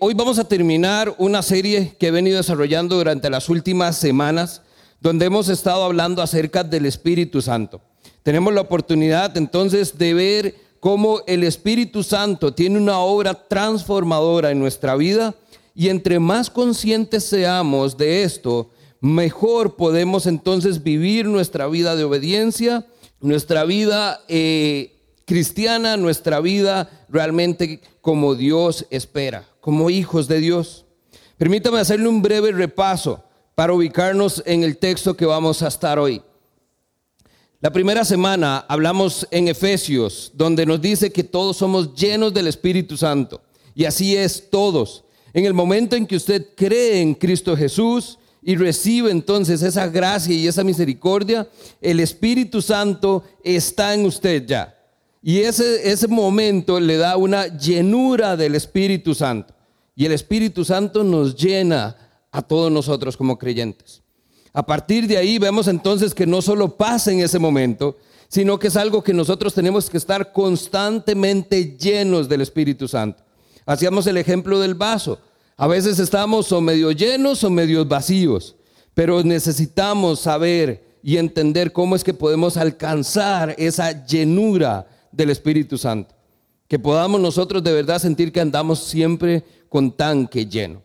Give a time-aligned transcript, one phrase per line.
[0.00, 4.62] Hoy vamos a terminar una serie que he venido desarrollando durante las últimas semanas,
[5.00, 7.80] donde hemos estado hablando acerca del Espíritu Santo.
[8.22, 14.60] Tenemos la oportunidad entonces de ver cómo el Espíritu Santo tiene una obra transformadora en
[14.60, 15.34] nuestra vida
[15.74, 18.70] y entre más conscientes seamos de esto,
[19.00, 22.86] mejor podemos entonces vivir nuestra vida de obediencia,
[23.20, 24.97] nuestra vida eh,
[25.28, 30.86] cristiana, nuestra vida realmente como Dios espera como hijos de Dios.
[31.36, 33.22] Permítame hacerle un breve repaso
[33.54, 36.22] para ubicarnos en el texto que vamos a estar hoy.
[37.60, 42.96] La primera semana hablamos en Efesios, donde nos dice que todos somos llenos del Espíritu
[42.96, 43.42] Santo.
[43.74, 45.04] Y así es todos.
[45.34, 50.34] En el momento en que usted cree en Cristo Jesús y recibe entonces esa gracia
[50.34, 51.46] y esa misericordia,
[51.82, 54.77] el Espíritu Santo está en usted ya.
[55.22, 59.54] Y ese, ese momento le da una llenura del Espíritu Santo.
[59.96, 61.96] Y el Espíritu Santo nos llena
[62.30, 64.02] a todos nosotros como creyentes.
[64.52, 67.96] A partir de ahí vemos entonces que no solo pasa en ese momento,
[68.28, 73.22] sino que es algo que nosotros tenemos que estar constantemente llenos del Espíritu Santo.
[73.66, 75.18] Hacíamos el ejemplo del vaso.
[75.56, 78.54] A veces estamos o medio llenos o medio vacíos,
[78.94, 86.14] pero necesitamos saber y entender cómo es que podemos alcanzar esa llenura del Espíritu Santo.
[86.66, 90.82] Que podamos nosotros de verdad sentir que andamos siempre con tanque lleno.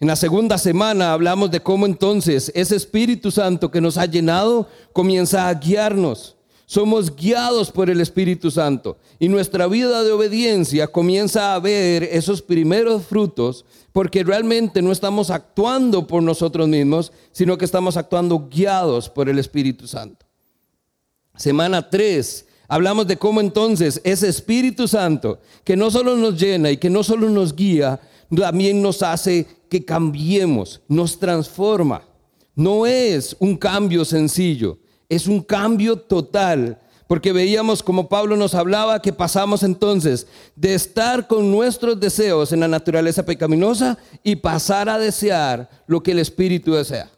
[0.00, 4.66] En la segunda semana hablamos de cómo entonces ese Espíritu Santo que nos ha llenado
[4.94, 6.36] comienza a guiarnos.
[6.64, 12.40] Somos guiados por el Espíritu Santo y nuestra vida de obediencia comienza a ver esos
[12.40, 19.10] primeros frutos porque realmente no estamos actuando por nosotros mismos, sino que estamos actuando guiados
[19.10, 20.24] por el Espíritu Santo.
[21.36, 26.76] Semana 3 Hablamos de cómo entonces ese Espíritu Santo, que no solo nos llena y
[26.76, 27.98] que no solo nos guía,
[28.32, 32.02] también nos hace que cambiemos, nos transforma.
[32.54, 36.78] No es un cambio sencillo, es un cambio total.
[37.08, 42.60] Porque veíamos como Pablo nos hablaba que pasamos entonces de estar con nuestros deseos en
[42.60, 47.10] la naturaleza pecaminosa y pasar a desear lo que el Espíritu desea.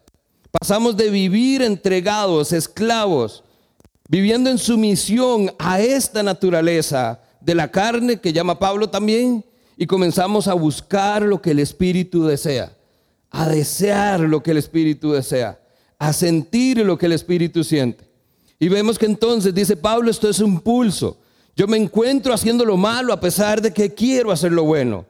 [0.51, 3.45] Pasamos de vivir entregados, esclavos,
[4.13, 9.43] viviendo en sumisión a esta naturaleza de la carne que llama Pablo también,
[9.75, 12.77] y comenzamos a buscar lo que el Espíritu desea,
[13.31, 15.59] a desear lo que el Espíritu desea,
[15.99, 18.05] a sentir lo que el Espíritu siente.
[18.59, 21.17] Y vemos que entonces, dice Pablo, esto es un pulso.
[21.57, 25.07] Yo me encuentro haciendo lo malo a pesar de que quiero hacer lo bueno.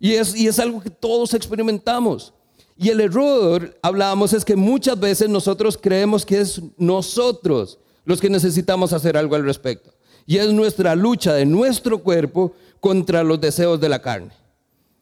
[0.00, 2.32] Y es, y es algo que todos experimentamos.
[2.78, 8.30] Y el error, hablábamos, es que muchas veces nosotros creemos que es nosotros los que
[8.30, 9.92] necesitamos hacer algo al respecto.
[10.24, 14.30] Y es nuestra lucha de nuestro cuerpo contra los deseos de la carne.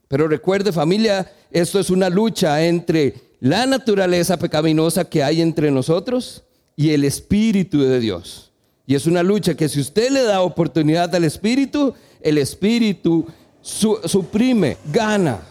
[0.08, 6.42] Pero recuerde familia, esto es una lucha entre la naturaleza pecaminosa que hay entre nosotros
[6.74, 8.50] y el Espíritu de Dios.
[8.88, 13.24] Y es una lucha que si usted le da oportunidad al Espíritu, el Espíritu
[13.62, 15.42] suprime, gana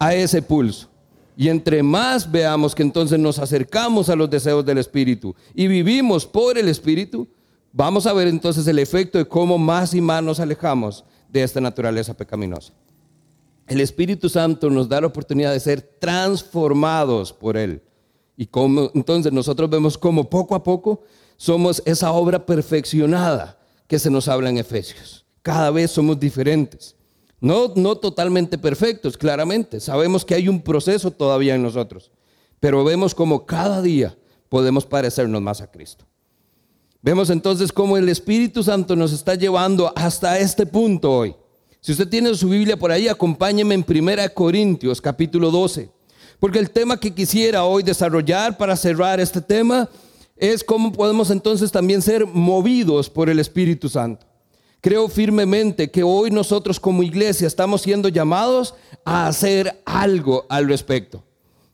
[0.00, 0.88] a ese pulso.
[1.40, 6.26] Y entre más veamos que entonces nos acercamos a los deseos del Espíritu y vivimos
[6.26, 7.28] por el Espíritu,
[7.72, 11.60] vamos a ver entonces el efecto de cómo más y más nos alejamos de esta
[11.60, 12.72] naturaleza pecaminosa.
[13.68, 17.82] El Espíritu Santo nos da la oportunidad de ser transformados por Él.
[18.36, 21.02] Y como, entonces nosotros vemos cómo poco a poco
[21.36, 25.24] somos esa obra perfeccionada que se nos habla en Efesios.
[25.42, 26.96] Cada vez somos diferentes.
[27.40, 29.80] No, no totalmente perfectos, claramente.
[29.80, 32.10] Sabemos que hay un proceso todavía en nosotros,
[32.60, 34.16] pero vemos como cada día
[34.48, 36.04] podemos parecernos más a Cristo.
[37.00, 41.34] Vemos entonces cómo el Espíritu Santo nos está llevando hasta este punto hoy.
[41.80, 45.90] Si usted tiene su Biblia por ahí, acompáñeme en 1 Corintios capítulo 12.
[46.40, 49.88] Porque el tema que quisiera hoy desarrollar para cerrar este tema
[50.36, 54.26] es cómo podemos entonces también ser movidos por el Espíritu Santo.
[54.80, 58.74] Creo firmemente que hoy nosotros como iglesia estamos siendo llamados
[59.04, 61.24] a hacer algo al respecto.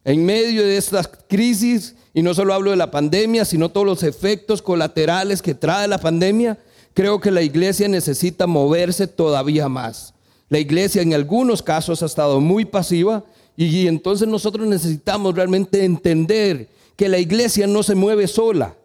[0.05, 4.03] En medio de estas crisis, y no solo hablo de la pandemia, sino todos los
[4.03, 6.59] efectos colaterales que trae la pandemia,
[6.95, 10.15] creo que la iglesia necesita moverse todavía más.
[10.49, 13.25] La iglesia en algunos casos ha estado muy pasiva
[13.57, 18.77] y, entonces nosotros necesitamos realmente entender que la iglesia no se mueve sola.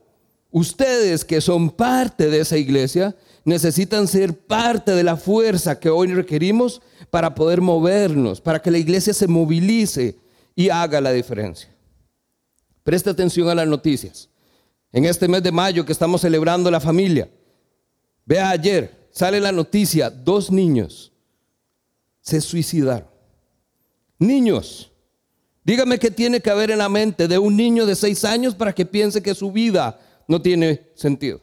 [0.52, 3.16] Ustedes que son parte de esa iglesia
[3.50, 8.78] necesitan ser parte de la fuerza que hoy requerimos para poder movernos, para que la
[8.78, 10.18] iglesia se movilice
[10.56, 11.70] y haga la diferencia.
[12.84, 14.30] Preste atención a las noticias.
[14.92, 17.30] En este mes de mayo que estamos celebrando la familia,
[18.26, 21.12] vea ayer, sale la noticia, dos niños
[22.22, 23.08] se suicidaron.
[24.20, 24.92] Niños,
[25.64, 28.74] dígame qué tiene que haber en la mente de un niño de seis años para
[28.74, 31.42] que piense que su vida no tiene sentido.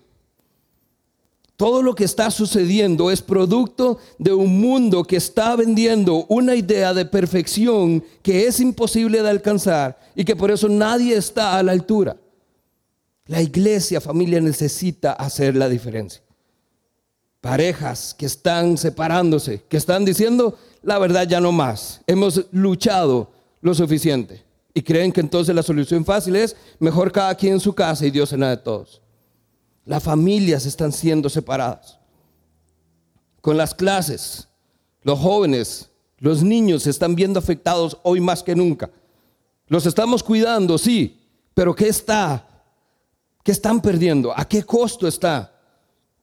[1.56, 6.92] Todo lo que está sucediendo es producto de un mundo que está vendiendo una idea
[6.92, 11.72] de perfección que es imposible de alcanzar y que por eso nadie está a la
[11.72, 12.18] altura.
[13.26, 16.22] La iglesia, familia, necesita hacer la diferencia.
[17.40, 23.30] Parejas que están separándose, que están diciendo, la verdad ya no más, hemos luchado
[23.62, 24.44] lo suficiente.
[24.74, 28.10] Y creen que entonces la solución fácil es mejor cada quien en su casa y
[28.10, 29.00] Dios en la de todos.
[29.86, 31.98] Las familias están siendo separadas.
[33.40, 34.48] Con las clases,
[35.02, 35.88] los jóvenes,
[36.18, 38.90] los niños se están viendo afectados hoy más que nunca.
[39.68, 41.20] Los estamos cuidando, sí,
[41.54, 42.46] pero ¿qué está?
[43.42, 44.36] ¿Qué están perdiendo?
[44.36, 45.58] ¿A qué costo está?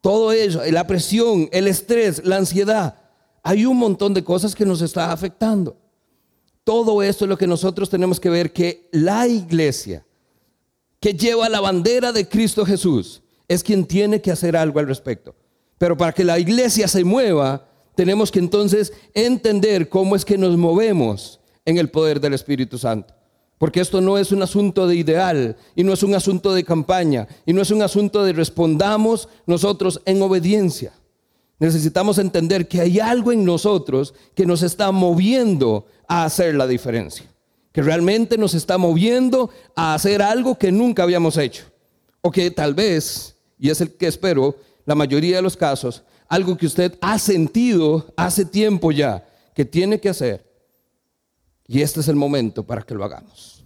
[0.02, 3.00] Todo ello, la presión, el estrés, la ansiedad.
[3.42, 5.78] Hay un montón de cosas que nos está afectando.
[6.66, 10.06] Todo esto es lo que nosotros tenemos que ver, que la iglesia
[11.00, 15.36] que lleva la bandera de Cristo Jesús, es quien tiene que hacer algo al respecto.
[15.78, 20.58] Pero para que la iglesia se mueva, tenemos que entonces entender cómo es que nos
[20.58, 23.14] movemos en el poder del Espíritu Santo.
[23.58, 27.28] Porque esto no es un asunto de ideal y no es un asunto de campaña
[27.46, 30.92] y no es un asunto de respondamos nosotros en obediencia.
[31.60, 37.26] Necesitamos entender que hay algo en nosotros que nos está moviendo a hacer la diferencia.
[37.72, 41.64] Que realmente nos está moviendo a hacer algo que nunca habíamos hecho.
[42.22, 43.33] O que tal vez
[43.64, 48.14] y es el que espero, la mayoría de los casos, algo que usted ha sentido
[48.18, 49.26] hace tiempo ya
[49.56, 50.46] que tiene que hacer.
[51.66, 53.64] Y este es el momento para que lo hagamos.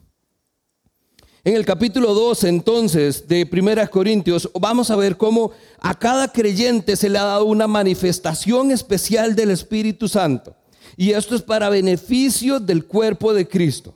[1.43, 5.49] En el capítulo 12 entonces de Primera Corintios vamos a ver cómo
[5.79, 10.55] a cada creyente se le ha dado una manifestación especial del Espíritu Santo.
[10.95, 13.95] Y esto es para beneficio del cuerpo de Cristo.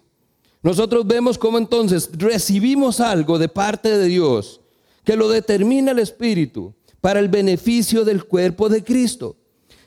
[0.64, 4.61] Nosotros vemos cómo entonces recibimos algo de parte de Dios
[5.04, 9.36] que lo determina el Espíritu para el beneficio del cuerpo de Cristo.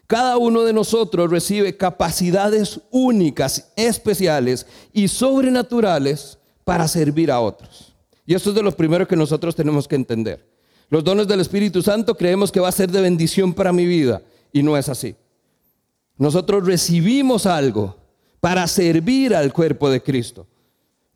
[0.07, 7.95] Cada uno de nosotros recibe capacidades únicas, especiales y sobrenaturales para servir a otros.
[8.27, 10.47] Y esto es de los primeros que nosotros tenemos que entender.
[10.91, 14.23] Los dones del Espíritu Santo creemos que va a ser de bendición para mi vida
[14.53, 15.15] y no es así.
[16.17, 17.97] Nosotros recibimos algo
[18.41, 20.47] para servir al cuerpo de Cristo.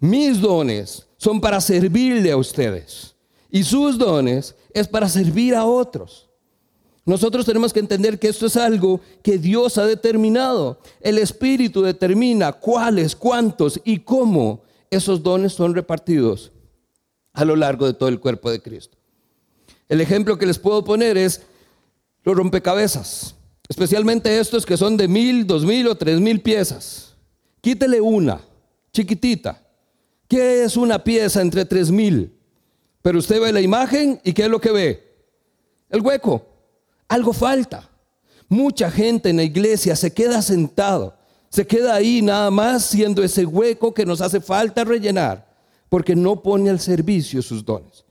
[0.00, 3.17] Mis dones son para servirle a ustedes
[3.50, 6.28] y sus dones es para servir a otros.
[7.04, 10.78] Nosotros tenemos que entender que esto es algo que Dios ha determinado.
[11.00, 16.52] El Espíritu determina cuáles, cuántos y cómo esos dones son repartidos
[17.32, 18.98] a lo largo de todo el cuerpo de Cristo.
[19.88, 21.40] El ejemplo que les puedo poner es
[22.24, 23.34] los rompecabezas,
[23.68, 27.14] especialmente estos que son de mil, dos mil o tres mil piezas.
[27.62, 28.40] Quítele una,
[28.92, 29.66] chiquitita.
[30.28, 32.37] ¿Qué es una pieza entre tres mil?
[33.02, 35.08] Pero usted ve la imagen y ¿qué es lo que ve?
[35.88, 36.44] El hueco.
[37.08, 37.88] Algo falta.
[38.48, 41.14] Mucha gente en la iglesia se queda sentado,
[41.50, 45.46] se queda ahí nada más siendo ese hueco que nos hace falta rellenar,
[45.90, 48.04] porque no pone al servicio sus dones.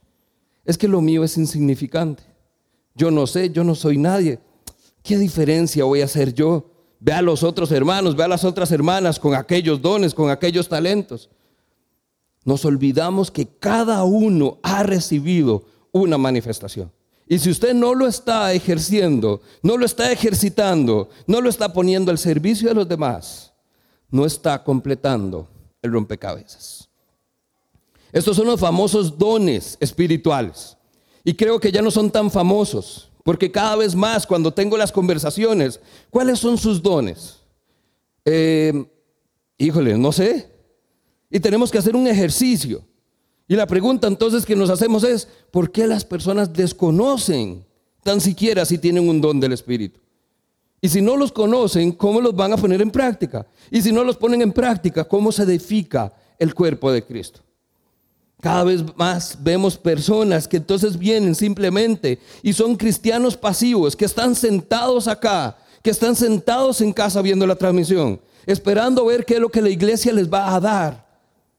[0.64, 2.22] Es que lo mío es insignificante.
[2.94, 4.38] Yo no sé, yo no soy nadie.
[5.02, 6.70] ¿Qué diferencia voy a hacer yo?
[7.00, 10.68] Ve a los otros hermanos, ve a las otras hermanas con aquellos dones, con aquellos
[10.68, 11.30] talentos
[12.48, 16.90] nos olvidamos que cada uno ha recibido una manifestación.
[17.26, 22.10] Y si usted no lo está ejerciendo, no lo está ejercitando, no lo está poniendo
[22.10, 23.52] al servicio de los demás,
[24.10, 25.46] no está completando
[25.82, 26.88] el rompecabezas.
[28.12, 30.78] Estos son los famosos dones espirituales.
[31.24, 34.90] Y creo que ya no son tan famosos, porque cada vez más cuando tengo las
[34.90, 37.40] conversaciones, ¿cuáles son sus dones?
[38.24, 38.86] Eh,
[39.58, 40.57] híjole, no sé.
[41.30, 42.84] Y tenemos que hacer un ejercicio.
[43.46, 47.64] Y la pregunta entonces que nos hacemos es, ¿por qué las personas desconocen
[48.02, 50.00] tan siquiera si tienen un don del Espíritu?
[50.80, 53.46] Y si no los conocen, ¿cómo los van a poner en práctica?
[53.70, 57.40] Y si no los ponen en práctica, ¿cómo se edifica el cuerpo de Cristo?
[58.40, 64.36] Cada vez más vemos personas que entonces vienen simplemente y son cristianos pasivos, que están
[64.36, 69.48] sentados acá, que están sentados en casa viendo la transmisión, esperando ver qué es lo
[69.48, 71.07] que la iglesia les va a dar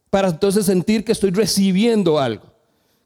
[0.10, 2.46] para entonces sentir que estoy recibiendo algo.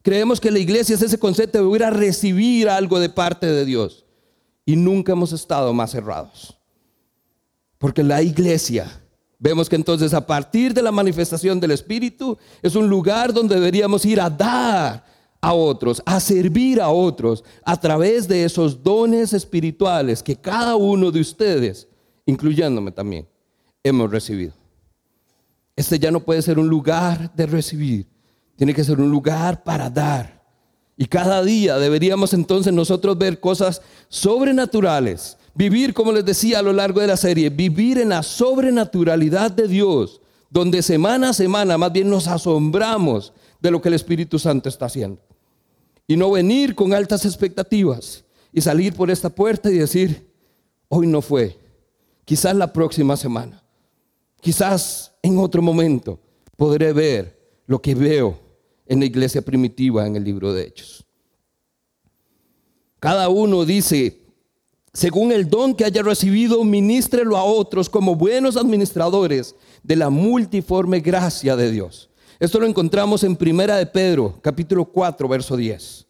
[0.01, 3.65] Creemos que la iglesia es ese concepto de ir a recibir algo de parte de
[3.65, 4.05] Dios.
[4.65, 6.57] Y nunca hemos estado más cerrados.
[7.77, 9.01] Porque la iglesia,
[9.39, 14.05] vemos que entonces a partir de la manifestación del Espíritu, es un lugar donde deberíamos
[14.05, 15.05] ir a dar
[15.41, 21.11] a otros, a servir a otros, a través de esos dones espirituales que cada uno
[21.11, 21.87] de ustedes,
[22.25, 23.27] incluyéndome también,
[23.83, 24.62] hemos recibido.
[25.75, 28.07] Este ya no puede ser un lugar de recibir,
[28.55, 30.43] tiene que ser un lugar para dar.
[30.95, 36.73] Y cada día deberíamos entonces nosotros ver cosas sobrenaturales, vivir, como les decía a lo
[36.73, 41.91] largo de la serie, vivir en la sobrenaturalidad de Dios, donde semana a semana más
[41.91, 45.19] bien nos asombramos de lo que el Espíritu Santo está haciendo.
[46.05, 50.29] Y no venir con altas expectativas y salir por esta puerta y decir,
[50.89, 51.57] hoy no fue,
[52.23, 53.62] quizás la próxima semana,
[54.43, 56.19] quizás en otro momento
[56.57, 58.37] podré ver lo que veo
[58.85, 61.05] en la iglesia primitiva en el libro de Hechos.
[62.99, 64.19] Cada uno dice,
[64.91, 70.99] según el don que haya recibido, ministrelo a otros como buenos administradores de la multiforme
[70.99, 72.09] gracia de Dios.
[72.37, 76.05] Esto lo encontramos en Primera de Pedro, capítulo 4, verso 10.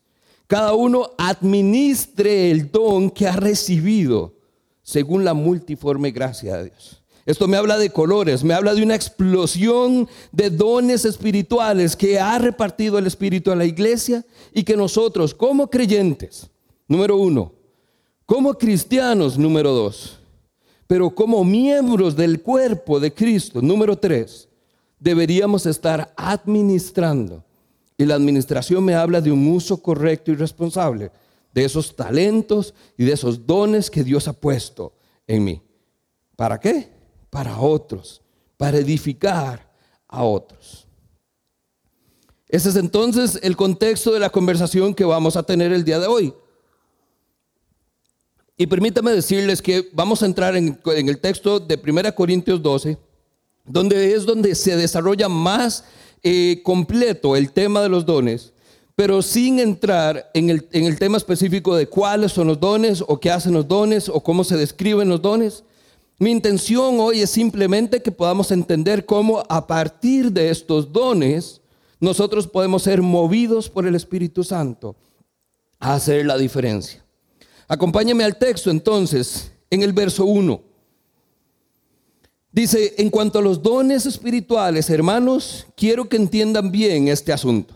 [0.47, 4.33] Cada uno administre el don que ha recibido
[4.81, 7.02] según la multiforme gracia de Dios.
[7.25, 12.37] Esto me habla de colores, me habla de una explosión de dones espirituales que ha
[12.37, 16.49] repartido el Espíritu a la iglesia y que nosotros como creyentes,
[16.87, 17.53] número uno,
[18.25, 20.19] como cristianos, número dos,
[20.85, 24.49] pero como miembros del cuerpo de Cristo, número tres,
[24.99, 27.43] deberíamos estar administrando.
[27.97, 31.11] Y la administración me habla de un uso correcto y responsable
[31.53, 34.93] de esos talentos y de esos dones que Dios ha puesto
[35.27, 35.61] en mí.
[36.35, 36.89] ¿Para qué?
[37.33, 38.21] Para otros,
[38.57, 39.67] para edificar
[40.07, 40.87] a otros.
[42.47, 46.05] Ese es entonces el contexto de la conversación que vamos a tener el día de
[46.05, 46.31] hoy.
[48.55, 52.99] Y permítame decirles que vamos a entrar en, el texto de 1 Corintios 12,
[53.65, 55.85] donde es donde se desarrolla más
[56.21, 58.53] eh, completo el tema de los dones,
[58.93, 63.19] pero sin entrar en el, en el tema específico de cuáles son los dones o
[63.19, 65.63] qué hacen los dones o cómo se describen los dones.
[66.19, 71.61] Mi intención hoy es simplemente que podamos entender cómo a partir de estos dones
[71.99, 74.95] nosotros podemos ser movidos por el Espíritu Santo
[75.79, 77.03] a hacer la diferencia.
[77.67, 80.61] Acompáñame al texto entonces, en el verso 1.
[82.51, 87.73] Dice, en cuanto a los dones espirituales, hermanos, quiero que entiendan bien este asunto.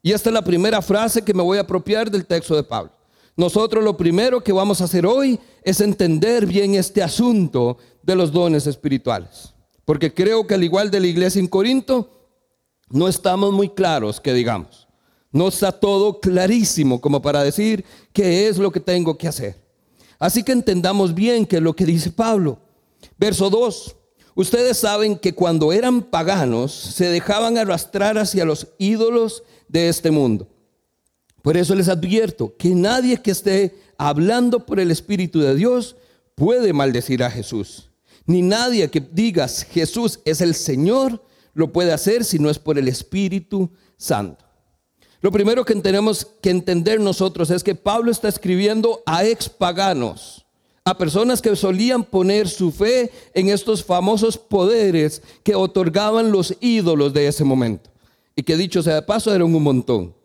[0.00, 2.92] Y esta es la primera frase que me voy a apropiar del texto de Pablo.
[3.36, 8.30] Nosotros lo primero que vamos a hacer hoy es entender bien este asunto de los
[8.30, 9.52] dones espirituales.
[9.84, 12.08] Porque creo que al igual de la iglesia en Corinto,
[12.88, 14.86] no estamos muy claros que digamos.
[15.32, 19.56] No está todo clarísimo como para decir qué es lo que tengo que hacer.
[20.20, 22.60] Así que entendamos bien qué es lo que dice Pablo.
[23.18, 23.96] Verso 2.
[24.36, 30.46] Ustedes saben que cuando eran paganos se dejaban arrastrar hacia los ídolos de este mundo.
[31.46, 35.94] Por eso les advierto que nadie que esté hablando por el Espíritu de Dios
[36.34, 37.88] puede maldecir a Jesús.
[38.26, 41.22] Ni nadie que digas Jesús es el Señor
[41.54, 44.44] lo puede hacer si no es por el Espíritu Santo.
[45.20, 50.44] Lo primero que tenemos que entender nosotros es que Pablo está escribiendo a expaganos,
[50.84, 57.12] a personas que solían poner su fe en estos famosos poderes que otorgaban los ídolos
[57.14, 57.88] de ese momento.
[58.34, 60.15] Y que dicho sea de paso, eran un montón.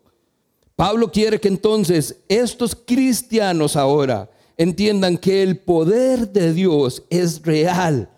[0.76, 8.08] Pablo quiere que entonces estos cristianos ahora entiendan que el poder de Dios es real,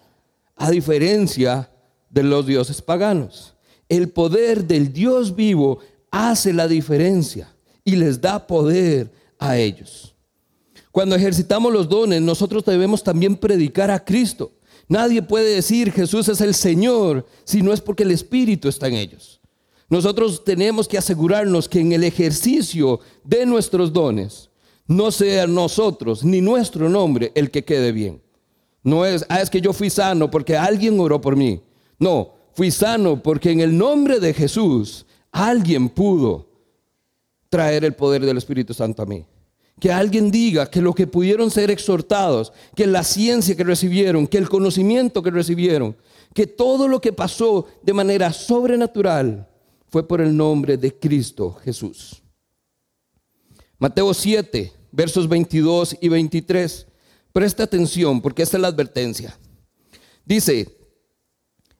[0.56, 1.70] a diferencia
[2.10, 3.54] de los dioses paganos.
[3.88, 5.80] El poder del Dios vivo
[6.10, 10.14] hace la diferencia y les da poder a ellos.
[10.90, 14.52] Cuando ejercitamos los dones, nosotros debemos también predicar a Cristo.
[14.86, 18.94] Nadie puede decir Jesús es el Señor si no es porque el Espíritu está en
[18.94, 19.40] ellos.
[19.88, 24.50] Nosotros tenemos que asegurarnos que en el ejercicio de nuestros dones
[24.86, 28.20] no sea nosotros ni nuestro nombre el que quede bien.
[28.82, 31.60] No es, ah, es que yo fui sano porque alguien oró por mí.
[31.98, 36.48] No, fui sano porque en el nombre de Jesús alguien pudo
[37.48, 39.24] traer el poder del Espíritu Santo a mí.
[39.80, 44.38] Que alguien diga que lo que pudieron ser exhortados, que la ciencia que recibieron, que
[44.38, 45.96] el conocimiento que recibieron,
[46.32, 49.48] que todo lo que pasó de manera sobrenatural
[49.94, 52.20] fue por el nombre de Cristo Jesús.
[53.78, 56.88] Mateo 7, versos 22 y 23.
[57.32, 59.38] Presta atención porque esta es la advertencia.
[60.24, 60.76] Dice,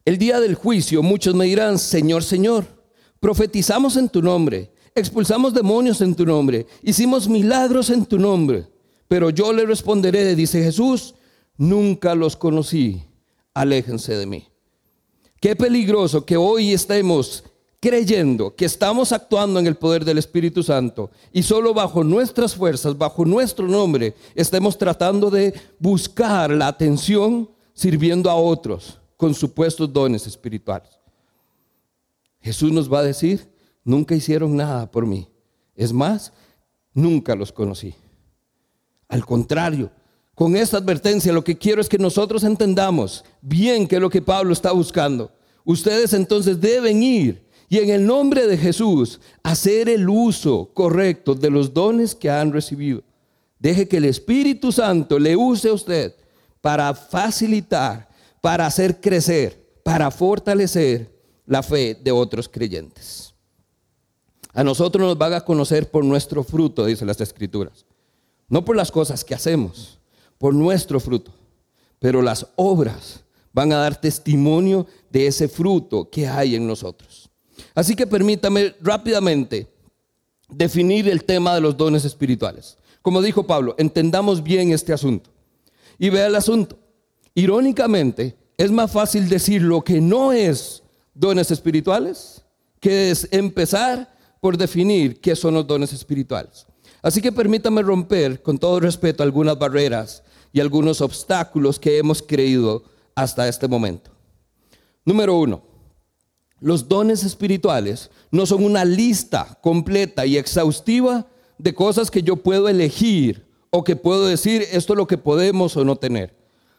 [0.05, 2.85] el día del juicio muchos me dirán, Señor, Señor
[3.19, 8.69] profetizamos en tu nombre, expulsamos demonios en tu nombre, hicimos milagros en tu nombre.
[9.09, 11.17] Pero yo le responderé, dice Jesús,
[11.57, 13.03] nunca los conocí,
[13.55, 14.47] aléjense de mí.
[15.41, 17.43] Qué peligroso que hoy estemos
[17.85, 22.97] creyendo que estamos actuando en el poder del Espíritu Santo y solo bajo nuestras fuerzas,
[22.97, 30.27] bajo nuestro nombre, estemos tratando de buscar la atención sirviendo a otros con supuestos dones
[30.27, 30.99] espirituales.
[32.41, 33.53] Jesús nos va a decir,
[33.85, 35.29] nunca hicieron nada por mí.
[35.77, 36.33] Es más,
[36.95, 37.95] nunca los conocí.
[39.09, 39.91] Al contrario,
[40.35, 44.23] con esta advertencia lo que quiero es que nosotros entendamos bien qué es lo que
[44.23, 45.31] Pablo está buscando.
[45.67, 51.51] Ustedes entonces deben ir y en el nombre de Jesús hacer el uso correcto de
[51.51, 53.03] los dones que han recibido.
[53.59, 56.15] Deje que el Espíritu Santo le use a usted
[56.61, 58.09] para facilitar,
[58.41, 61.11] para hacer crecer, para fortalecer
[61.47, 63.35] la fe de otros creyentes.
[64.53, 67.85] A nosotros nos van a conocer por nuestro fruto, dice las Escrituras.
[68.49, 69.99] No por las cosas que hacemos,
[70.39, 71.33] por nuestro fruto.
[71.99, 77.24] Pero las obras van a dar testimonio de ese fruto que hay en nosotros.
[77.75, 79.69] Así que permítame rápidamente
[80.49, 82.79] definir el tema de los dones espirituales.
[83.03, 85.31] Como dijo Pablo, entendamos bien este asunto.
[85.99, 86.79] Y vea el asunto.
[87.35, 90.83] Irónicamente, es más fácil decir lo que no es
[91.15, 92.45] dones espirituales
[92.85, 96.67] que es empezar por definir qué son los dones espirituales.
[97.01, 102.85] Así que permítame romper, con todo respeto, algunas barreras y algunos obstáculos que hemos creído
[103.15, 104.11] hasta este momento.
[105.03, 105.63] Número uno,
[106.61, 111.27] los dones espirituales no son una lista completa y exhaustiva
[111.59, 115.77] de cosas que yo puedo elegir o que puedo decir esto es lo que podemos
[115.77, 116.35] o no tener.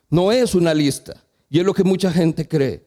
[0.10, 2.86] No es una lista y es lo que mucha gente cree.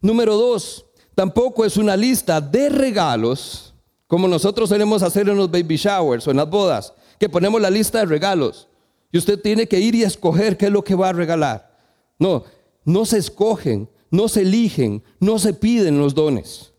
[0.00, 3.74] Número dos, tampoco es una lista de regalos
[4.06, 7.70] como nosotros solemos hacer en los baby showers o en las bodas, que ponemos la
[7.70, 8.68] lista de regalos
[9.10, 11.76] y usted tiene que ir y escoger qué es lo que va a regalar.
[12.18, 12.44] No,
[12.84, 16.72] no se escogen, no se eligen, no se piden los dones.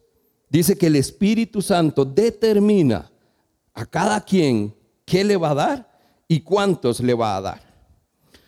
[0.49, 3.11] Dice que el Espíritu Santo determina
[3.73, 4.73] a cada quien
[5.03, 5.99] qué le va a dar
[6.29, 7.61] y cuántos le va a dar.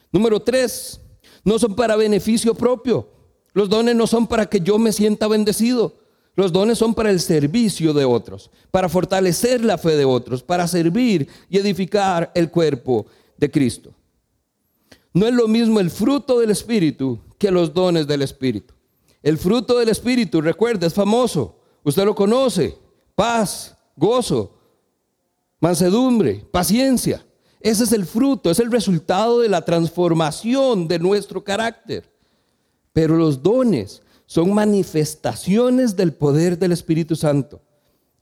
[0.09, 1.01] Número tres,
[1.43, 3.09] no son para beneficio propio.
[3.51, 5.97] Los dones no son para que yo me sienta bendecido.
[6.37, 10.65] Los dones son para el servicio de otros, para fortalecer la fe de otros, para
[10.65, 13.93] servir y edificar el cuerpo de Cristo.
[15.11, 18.76] No es lo mismo el fruto del Espíritu que los dones del Espíritu.
[19.27, 21.59] El fruto del Espíritu, recuerda, es famoso.
[21.83, 22.77] Usted lo conoce.
[23.13, 24.53] Paz, gozo,
[25.59, 27.25] mansedumbre, paciencia.
[27.59, 32.09] Ese es el fruto, es el resultado de la transformación de nuestro carácter.
[32.93, 37.59] Pero los dones son manifestaciones del poder del Espíritu Santo.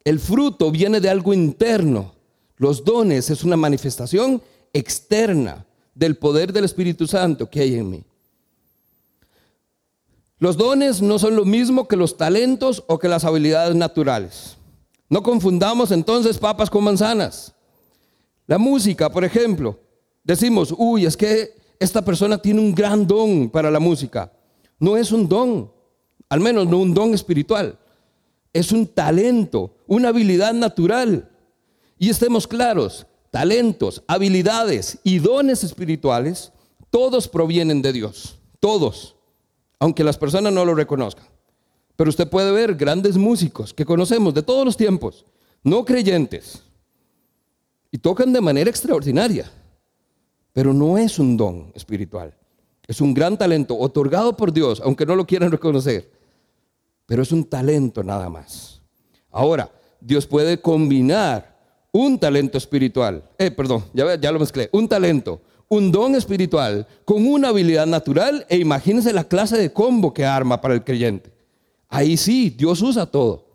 [0.04, 2.16] El fruto viene de algo interno.
[2.58, 4.42] Los dones es una manifestación
[4.74, 8.04] externa del poder del Espíritu Santo que hay en mí.
[10.38, 14.58] Los dones no son lo mismo que los talentos o que las habilidades naturales.
[15.10, 17.54] No confundamos entonces papas con manzanas.
[18.46, 19.80] La música, por ejemplo,
[20.24, 24.32] decimos, uy, es que esta persona tiene un gran don para la música.
[24.80, 25.72] No es un don,
[26.28, 27.80] al menos no un don espiritual.
[28.52, 31.30] Es un talento, una habilidad natural.
[31.98, 36.52] Y estemos claros, talentos, habilidades y dones espirituales,
[36.90, 39.15] todos provienen de Dios, todos,
[39.80, 41.26] aunque las personas no lo reconozcan.
[41.96, 45.26] Pero usted puede ver grandes músicos que conocemos de todos los tiempos,
[45.64, 46.64] no creyentes,
[47.92, 49.50] y tocan de manera extraordinaria,
[50.52, 52.36] pero no es un don espiritual.
[52.88, 56.12] Es un gran talento otorgado por Dios, aunque no lo quieran reconocer.
[57.06, 58.82] Pero es un talento nada más.
[59.32, 61.56] Ahora, Dios puede combinar
[61.92, 67.26] un talento espiritual, eh, perdón, ya, ya lo mezclé, un talento, un don espiritual con
[67.28, 71.32] una habilidad natural e imagínense la clase de combo que arma para el creyente.
[71.90, 73.46] Ahí sí, Dios usa todo,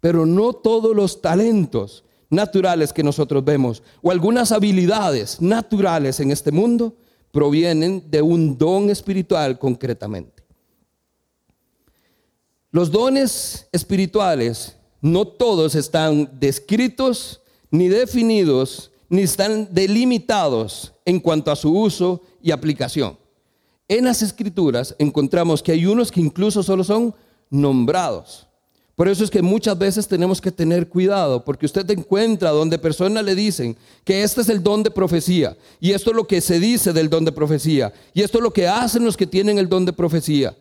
[0.00, 6.52] pero no todos los talentos naturales que nosotros vemos o algunas habilidades naturales en este
[6.52, 6.94] mundo
[7.32, 10.42] provienen de un don espiritual concretamente.
[12.70, 17.40] Los dones espirituales no todos están descritos,
[17.70, 23.16] ni definidos, ni están delimitados en cuanto a su uso y aplicación.
[23.88, 27.14] En las escrituras encontramos que hay unos que incluso solo son
[27.50, 28.46] nombrados.
[28.98, 33.24] Por eso es que muchas veces tenemos que tener cuidado, porque usted encuentra donde personas
[33.24, 36.58] le dicen que este es el don de profecía, y esto es lo que se
[36.58, 39.68] dice del don de profecía, y esto es lo que hacen los que tienen el
[39.68, 40.52] don de profecía.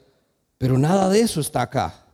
[0.59, 2.05] Pero nada de eso está acá.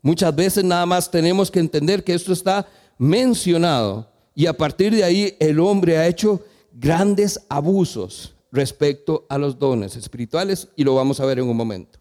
[0.00, 5.02] Muchas veces nada más tenemos que entender que esto está mencionado, y a partir de
[5.02, 11.18] ahí el hombre ha hecho grandes abusos respecto a los dones espirituales, y lo vamos
[11.18, 11.98] a ver en un momento.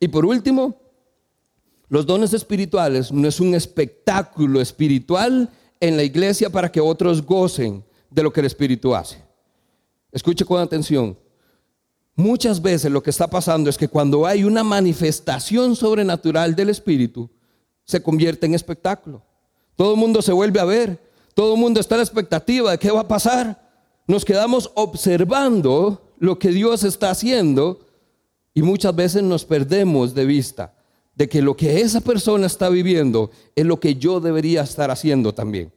[0.00, 0.76] Y por último,
[1.88, 5.48] los dones espirituales no es un espectáculo espiritual
[5.80, 9.22] en la iglesia para que otros gocen de lo que el Espíritu hace.
[10.10, 11.16] Escuche con atención.
[12.16, 17.30] muchas veces lo que está pasando es que cuando hay una manifestación sobrenatural del Espíritu,
[17.84, 19.22] se convierte en espectáculo.
[19.76, 21.07] Todo el mundo se vuelve a ver,
[21.38, 23.70] todo el mundo está a la expectativa de qué va a pasar.
[24.08, 27.78] Nos quedamos observando lo que Dios está haciendo
[28.54, 30.74] y muchas veces nos perdemos de vista
[31.14, 35.32] de que lo que esa persona está viviendo es lo que yo debería estar haciendo
[35.32, 35.72] también.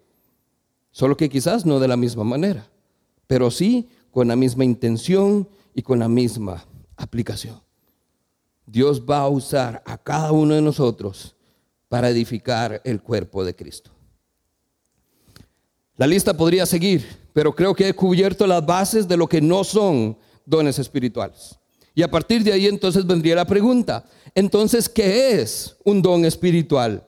[0.90, 2.68] Solo que quizás no de la misma manera,
[3.28, 6.66] pero sí con la misma intención y con la misma
[6.98, 7.62] aplicación.
[8.66, 11.36] Dios va a usar a cada uno de nosotros
[11.88, 13.92] para edificar el cuerpo de Cristo.
[16.02, 19.64] La lista podría seguir, pero creo que he cubierto las bases de lo que no
[19.64, 21.60] son dones espirituales.
[21.94, 27.08] Y a partir de ahí entonces vendría la pregunta, entonces, ¿qué es un don espiritual?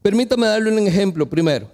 [0.00, 1.68] Permítame darle un ejemplo primero.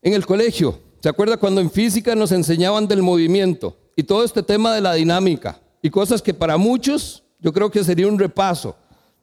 [0.00, 4.42] En el colegio, ¿se acuerda cuando en física nos enseñaban del movimiento y todo este
[4.42, 8.74] tema de la dinámica y cosas que para muchos yo creo que sería un repaso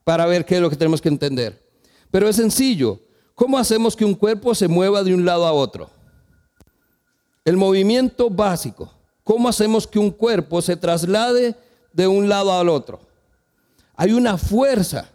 [0.03, 1.59] para ver qué es lo que tenemos que entender?
[2.11, 2.99] Pero es sencillo.
[3.37, 5.91] ¿Cómo hacemos que un cuerpo se mueva de un lado a otro?
[7.45, 8.91] El movimiento básico.
[9.23, 11.55] ¿Cómo hacemos que un cuerpo se traslade
[11.93, 12.99] de un lado al otro?
[13.95, 15.07] Hay una fuerza.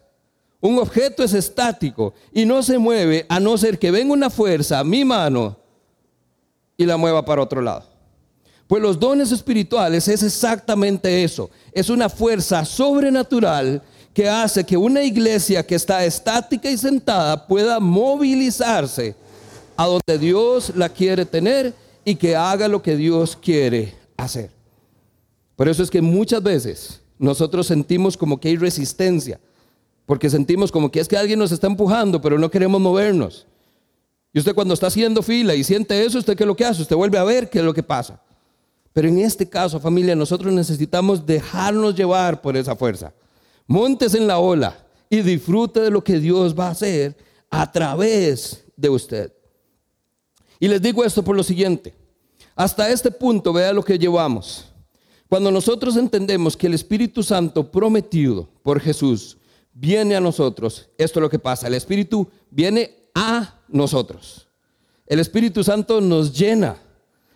[0.60, 4.78] Un objeto es estático y no se mueve a no ser que venga una fuerza
[4.78, 5.56] a mi mano
[6.76, 7.86] y la mueva para otro lado.
[8.68, 11.50] Pues los dones espirituales es exactamente eso.
[11.72, 13.82] Es una fuerza sobrenatural
[14.14, 19.14] que hace que una iglesia que está estática y sentada pueda movilizarse
[19.76, 24.50] a donde Dios la quiere tener y que haga lo que Dios quiere hacer.
[25.56, 29.40] Por eso es que muchas veces nosotros sentimos como que hay resistencia,
[30.06, 33.46] porque sentimos como que es que alguien nos está empujando, pero no queremos movernos.
[34.32, 36.82] Y usted cuando está haciendo fila y siente eso, ¿usted qué es lo que hace?
[36.82, 38.20] Usted vuelve a ver qué es lo que pasa.
[38.92, 43.12] Pero en este caso, familia, nosotros necesitamos dejarnos llevar por esa fuerza.
[43.66, 44.76] Montes en la ola
[45.08, 47.16] y disfrute de lo que Dios va a hacer
[47.50, 49.32] a través de usted.
[50.58, 51.94] Y les digo esto por lo siguiente.
[52.54, 54.66] Hasta este punto, vea lo que llevamos.
[55.28, 59.38] Cuando nosotros entendemos que el Espíritu Santo prometido por Jesús
[59.72, 61.66] viene a nosotros, esto es lo que pasa.
[61.66, 64.46] El Espíritu viene a nosotros.
[65.06, 66.76] El Espíritu Santo nos llena.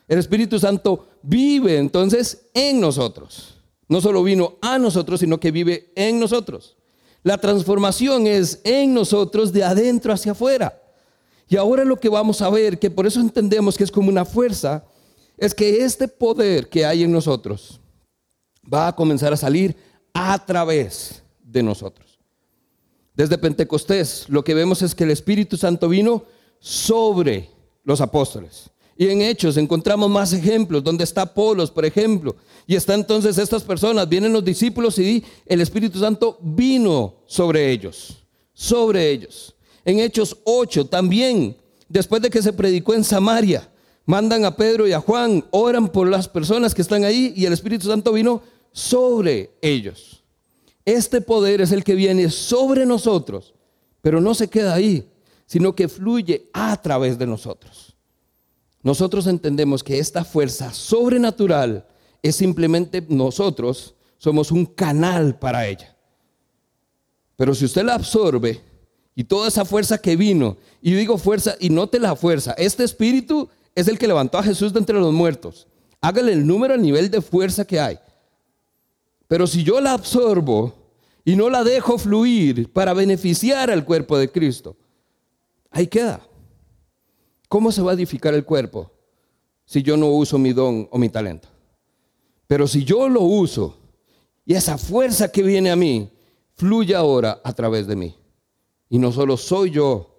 [0.08, 3.55] El Espíritu Santo vive entonces en nosotros.
[3.88, 6.76] No solo vino a nosotros, sino que vive en nosotros.
[7.22, 10.80] La transformación es en nosotros de adentro hacia afuera.
[11.48, 14.24] Y ahora lo que vamos a ver, que por eso entendemos que es como una
[14.24, 14.84] fuerza,
[15.36, 17.80] es que este poder que hay en nosotros
[18.72, 19.76] va a comenzar a salir
[20.12, 22.18] a través de nosotros.
[23.14, 26.24] Desde Pentecostés lo que vemos es que el Espíritu Santo vino
[26.58, 27.50] sobre
[27.84, 28.70] los apóstoles.
[28.98, 32.34] Y en Hechos encontramos más ejemplos, donde está Apolos, por ejemplo.
[32.66, 38.16] Y está entonces estas personas, vienen los discípulos y el Espíritu Santo vino sobre ellos,
[38.54, 39.54] sobre ellos.
[39.84, 41.56] En Hechos 8 también,
[41.88, 43.68] después de que se predicó en Samaria,
[44.06, 47.52] mandan a Pedro y a Juan, oran por las personas que están ahí y el
[47.52, 50.22] Espíritu Santo vino sobre ellos.
[50.84, 53.54] Este poder es el que viene sobre nosotros,
[54.00, 55.06] pero no se queda ahí,
[55.44, 57.95] sino que fluye a través de nosotros.
[58.86, 61.88] Nosotros entendemos que esta fuerza sobrenatural
[62.22, 65.96] es simplemente nosotros, somos un canal para ella.
[67.34, 68.60] Pero si usted la absorbe
[69.16, 73.48] y toda esa fuerza que vino, y digo fuerza, y note la fuerza, este espíritu
[73.74, 75.66] es el que levantó a Jesús de entre los muertos.
[76.00, 77.98] Hágale el número al nivel de fuerza que hay.
[79.26, 80.92] Pero si yo la absorbo
[81.24, 84.76] y no la dejo fluir para beneficiar al cuerpo de Cristo,
[85.72, 86.20] ahí queda.
[87.48, 88.90] ¿Cómo se va a edificar el cuerpo
[89.64, 91.48] si yo no uso mi don o mi talento?
[92.46, 93.76] Pero si yo lo uso
[94.44, 96.10] y esa fuerza que viene a mí
[96.54, 98.14] fluye ahora a través de mí.
[98.88, 100.14] Y no solo soy yo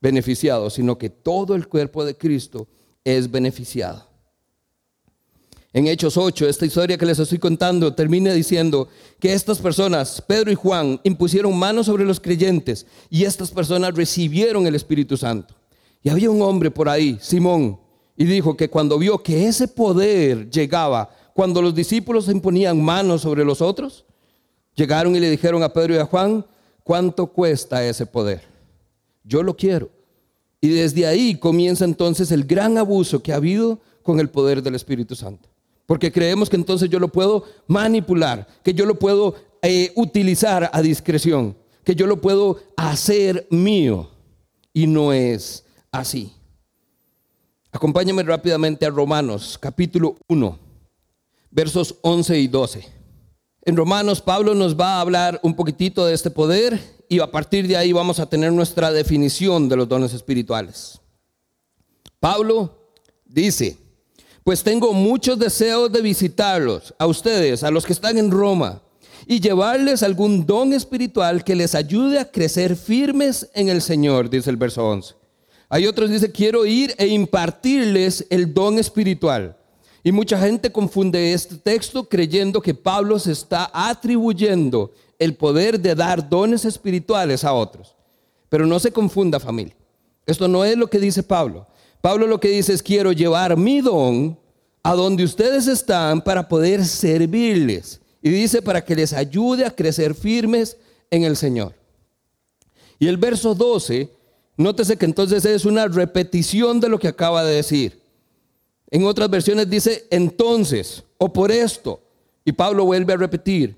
[0.00, 2.68] beneficiado, sino que todo el cuerpo de Cristo
[3.04, 4.06] es beneficiado.
[5.74, 10.52] En Hechos 8, esta historia que les estoy contando termina diciendo que estas personas, Pedro
[10.52, 15.54] y Juan, impusieron manos sobre los creyentes y estas personas recibieron el Espíritu Santo.
[16.02, 17.78] Y había un hombre por ahí, Simón,
[18.16, 23.44] y dijo que cuando vio que ese poder llegaba, cuando los discípulos imponían manos sobre
[23.44, 24.04] los otros,
[24.74, 26.44] llegaron y le dijeron a Pedro y a Juan,
[26.82, 28.42] ¿cuánto cuesta ese poder?
[29.24, 29.90] Yo lo quiero.
[30.60, 34.74] Y desde ahí comienza entonces el gran abuso que ha habido con el poder del
[34.74, 35.48] Espíritu Santo.
[35.86, 40.82] Porque creemos que entonces yo lo puedo manipular, que yo lo puedo eh, utilizar a
[40.82, 44.08] discreción, que yo lo puedo hacer mío.
[44.72, 45.61] Y no es
[45.92, 46.32] así.
[47.70, 50.58] Acompáñame rápidamente a Romanos capítulo 1,
[51.50, 52.88] versos 11 y 12.
[53.64, 57.68] En Romanos, Pablo nos va a hablar un poquitito de este poder y a partir
[57.68, 61.00] de ahí vamos a tener nuestra definición de los dones espirituales.
[62.18, 62.90] Pablo
[63.24, 63.78] dice,
[64.42, 68.82] pues tengo muchos deseos de visitarlos, a ustedes, a los que están en Roma,
[69.26, 74.50] y llevarles algún don espiritual que les ayude a crecer firmes en el Señor, dice
[74.50, 75.21] el verso 11.
[75.72, 79.56] Hay otros dice, quiero ir e impartirles el don espiritual.
[80.04, 85.94] Y mucha gente confunde este texto creyendo que Pablo se está atribuyendo el poder de
[85.94, 87.96] dar dones espirituales a otros.
[88.50, 89.74] Pero no se confunda familia.
[90.26, 91.66] Esto no es lo que dice Pablo.
[92.02, 94.38] Pablo lo que dice es, quiero llevar mi don
[94.82, 97.98] a donde ustedes están para poder servirles.
[98.20, 100.76] Y dice, para que les ayude a crecer firmes
[101.10, 101.72] en el Señor.
[102.98, 104.20] Y el verso 12,
[104.56, 108.02] nótese que entonces es una repetición de lo que acaba de decir.
[108.90, 112.00] En otras versiones dice entonces o por esto.
[112.44, 113.76] Y Pablo vuelve a repetir,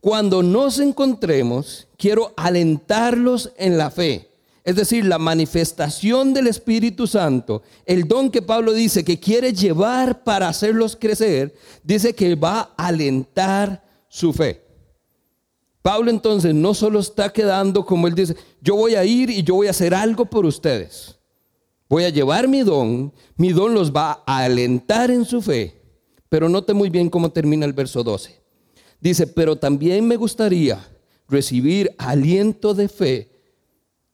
[0.00, 4.28] cuando nos encontremos, quiero alentarlos en la fe.
[4.64, 10.22] Es decir, la manifestación del Espíritu Santo, el don que Pablo dice que quiere llevar
[10.22, 14.61] para hacerlos crecer, dice que va a alentar su fe.
[15.82, 19.56] Pablo entonces no solo está quedando como él dice, yo voy a ir y yo
[19.56, 21.18] voy a hacer algo por ustedes.
[21.88, 25.82] Voy a llevar mi don, mi don los va a alentar en su fe.
[26.28, 28.40] Pero note muy bien cómo termina el verso 12.
[29.00, 30.78] Dice, pero también me gustaría
[31.28, 33.32] recibir aliento de fe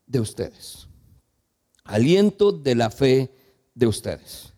[0.07, 0.89] de ustedes.
[1.85, 3.31] Aliento de la fe
[3.75, 4.55] de ustedes.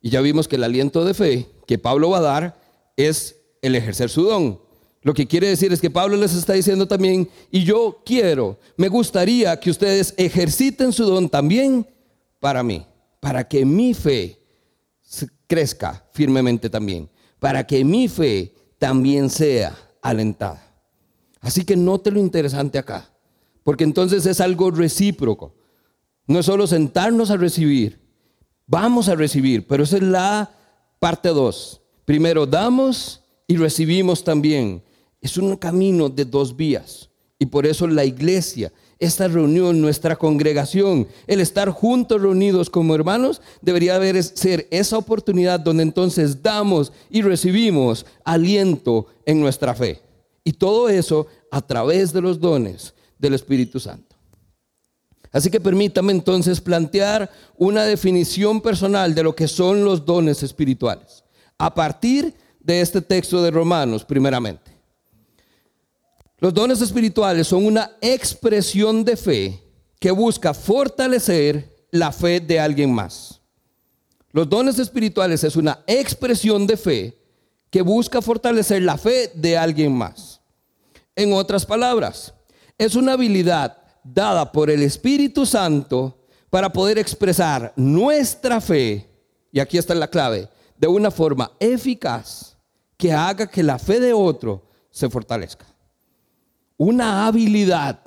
[0.00, 2.60] Y ya vimos que el aliento de fe que Pablo va a dar
[2.96, 4.65] es el ejercer su don.
[5.06, 8.88] Lo que quiere decir es que Pablo les está diciendo también, y yo quiero, me
[8.88, 11.86] gustaría que ustedes ejerciten su don también
[12.40, 12.84] para mí,
[13.20, 14.40] para que mi fe
[15.46, 20.74] crezca firmemente también, para que mi fe también sea alentada.
[21.40, 23.08] Así que note lo interesante acá,
[23.62, 25.54] porque entonces es algo recíproco.
[26.26, 28.00] No es solo sentarnos a recibir,
[28.66, 30.50] vamos a recibir, pero esa es la
[30.98, 31.80] parte 2.
[32.04, 34.82] Primero damos y recibimos también.
[35.26, 37.10] Es un camino de dos vías.
[37.36, 43.42] Y por eso la iglesia esta reunión, nuestra congregación, el estar juntos reunidos como hermanos,
[43.60, 50.00] debería ser esa oportunidad donde entonces damos y recibimos aliento en nuestra fe.
[50.44, 54.14] Y todo eso a través de los dones del Espíritu Santo.
[55.32, 61.24] Así que permítame entonces plantear una definición personal de lo que son los dones espirituales,
[61.58, 64.75] a partir de este texto de Romanos primeramente.
[66.38, 69.62] Los dones espirituales son una expresión de fe
[69.98, 73.40] que busca fortalecer la fe de alguien más.
[74.32, 77.18] Los dones espirituales es una expresión de fe
[77.70, 80.42] que busca fortalecer la fe de alguien más.
[81.14, 82.34] En otras palabras,
[82.76, 86.18] es una habilidad dada por el Espíritu Santo
[86.50, 89.08] para poder expresar nuestra fe,
[89.50, 92.58] y aquí está la clave, de una forma eficaz
[92.98, 95.75] que haga que la fe de otro se fortalezca
[96.76, 98.00] una habilidad,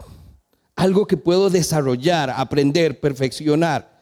[0.75, 3.99] algo que puedo desarrollar, aprender, perfeccionar,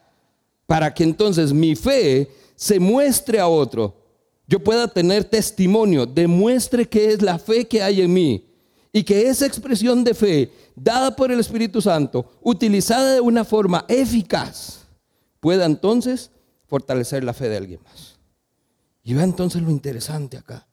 [0.66, 3.96] para que entonces mi fe se muestre a otro.
[4.46, 8.44] Yo pueda tener testimonio, demuestre que es la fe que hay en mí
[8.92, 13.84] y que esa expresión de fe dada por el Espíritu Santo, utilizada de una forma
[13.88, 14.86] eficaz,
[15.40, 16.30] pueda entonces
[16.66, 18.18] fortalecer la fe de alguien más.
[19.02, 20.67] Y vea entonces lo interesante acá.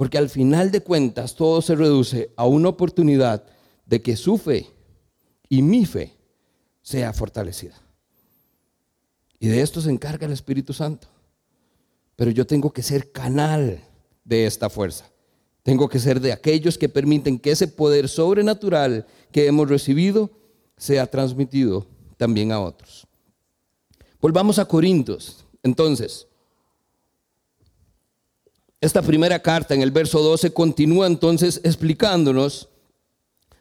[0.00, 3.44] Porque al final de cuentas todo se reduce a una oportunidad
[3.84, 4.66] de que su fe
[5.46, 6.16] y mi fe
[6.80, 7.74] sea fortalecida.
[9.38, 11.06] Y de esto se encarga el Espíritu Santo.
[12.16, 13.78] Pero yo tengo que ser canal
[14.24, 15.04] de esta fuerza.
[15.62, 20.30] Tengo que ser de aquellos que permiten que ese poder sobrenatural que hemos recibido
[20.78, 21.86] sea transmitido
[22.16, 23.06] también a otros.
[24.18, 25.44] Volvamos a Corintios.
[25.62, 26.26] Entonces,
[28.80, 32.68] esta primera carta en el verso 12 continúa entonces explicándonos,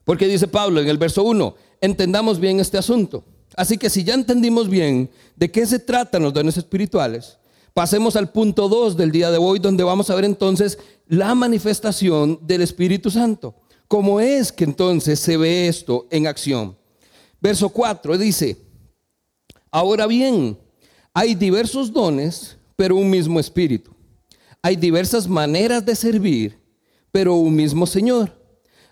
[0.05, 3.23] porque dice Pablo en el verso 1, entendamos bien este asunto.
[3.55, 7.38] Así que si ya entendimos bien de qué se tratan los dones espirituales,
[7.73, 12.39] pasemos al punto 2 del día de hoy, donde vamos a ver entonces la manifestación
[12.41, 13.55] del Espíritu Santo.
[13.88, 16.77] ¿Cómo es que entonces se ve esto en acción?
[17.41, 18.58] Verso 4 dice,
[19.71, 20.58] ahora bien,
[21.13, 23.99] hay diversos dones, pero un mismo Espíritu.
[24.62, 26.60] Hay diversas maneras de servir,
[27.12, 28.38] pero un mismo Señor.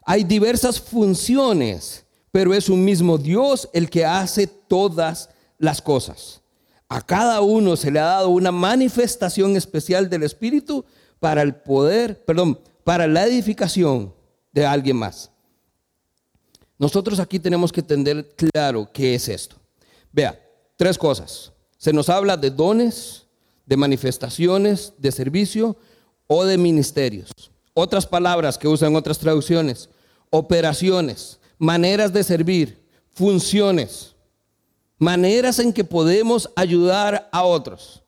[0.06, 6.41] Hay diversas funciones, pero es un mismo Dios el que hace todas las cosas.
[6.89, 10.86] A cada uno se le ha dado una manifestación especial del Espíritu
[11.19, 14.13] para el poder, perdón, para la edificación
[14.53, 15.30] de alguien más.
[16.80, 19.58] Nosotros aquí tenemos que entender claro qué es esto.
[20.13, 20.39] Vea,
[20.77, 21.51] tres cosas.
[21.77, 23.26] Se nos habla de dones,
[23.67, 25.77] de manifestaciones, de servicio
[26.25, 27.32] o de ministerios.
[27.75, 29.89] Otras palabras que usan otras traducciones,
[30.32, 34.15] operaciones, maneras de servir, funciones,
[34.97, 38.01] maneras en que podemos ayudar a otros.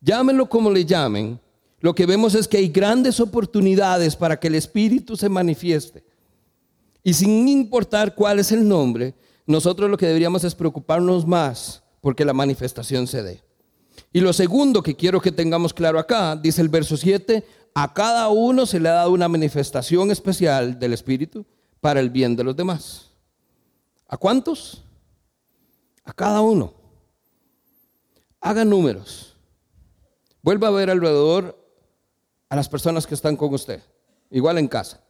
[0.00, 1.38] Llámenlo como le llamen,
[1.80, 6.02] lo que vemos es que hay grandes oportunidades para que el Espíritu se manifieste.
[7.04, 9.14] Y sin importar cuál es el nombre,
[9.46, 13.47] nosotros lo que deberíamos es preocuparnos más porque la manifestación se dé.
[14.12, 18.28] Y lo segundo que quiero que tengamos claro acá, dice el verso 7, a cada
[18.28, 21.46] uno se le ha dado una manifestación especial del Espíritu
[21.80, 23.10] para el bien de los demás.
[24.08, 24.82] ¿A cuántos?
[26.04, 26.74] A cada uno.
[28.40, 29.36] Haga números.
[30.42, 31.58] Vuelva a ver alrededor
[32.48, 33.82] a las personas que están con usted,
[34.30, 35.00] igual en casa.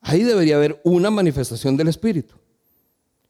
[0.00, 2.36] Ahí debería haber una manifestación del Espíritu,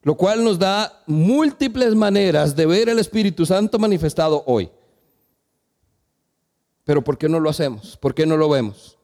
[0.03, 4.71] lo cual nos da múltiples maneras de ver el Espíritu Santo manifestado hoy.
[6.85, 7.97] Pero ¿por qué no lo hacemos?
[7.97, 8.97] ¿Por qué no lo vemos?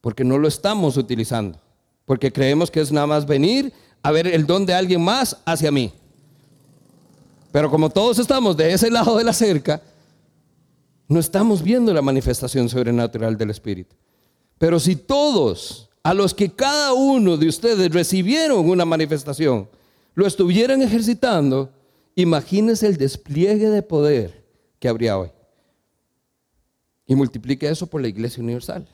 [0.00, 1.58] Porque no lo estamos utilizando.
[2.04, 3.72] Porque creemos que es nada más venir
[4.02, 5.92] a ver el don de alguien más hacia mí.
[7.50, 9.82] Pero como todos estamos de ese lado de la cerca,
[11.08, 13.96] no estamos viendo la manifestación sobrenatural del Espíritu.
[14.58, 19.68] Pero si todos, a los que cada uno de ustedes recibieron una manifestación,
[20.18, 21.70] lo estuvieran ejercitando,
[22.16, 24.44] imagínense el despliegue de poder
[24.80, 25.30] que habría hoy.
[27.06, 28.84] Y multiplique eso por la Iglesia Universal.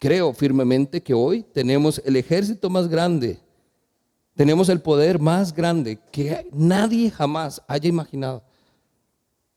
[0.00, 3.38] Creo firmemente que hoy tenemos el ejército más grande,
[4.34, 8.42] tenemos el poder más grande que nadie jamás haya imaginado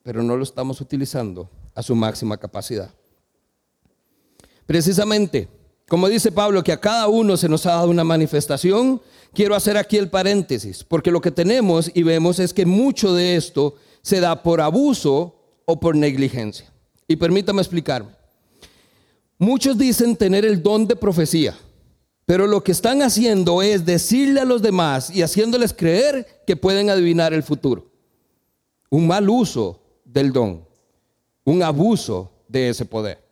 [0.04, 2.94] pero no lo estamos utilizando a su máxima capacidad.
[4.68, 5.50] Precisamente,
[5.88, 9.02] como dice Pablo, que a cada uno se nos ha dado una manifestación,
[9.34, 13.38] quiero hacer aquí el paréntesis, porque lo que tenemos y vemos es que mucho de
[13.38, 16.72] esto se da por abuso o por negligencia.
[17.08, 18.10] Y permítame explicarme.
[19.38, 21.56] Muchos dicen tener el don de profecía,
[22.26, 26.90] pero lo que están haciendo es decirle a los demás y haciéndoles creer que pueden
[26.90, 27.92] adivinar el futuro.
[28.90, 30.66] Un mal uso del don,
[31.46, 33.27] un abuso de ese poder.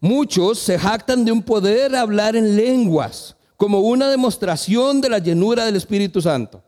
[0.00, 5.64] Muchos se jactan de un poder hablar en lenguas como una demostración de la llenura
[5.64, 6.62] del Espíritu Santo.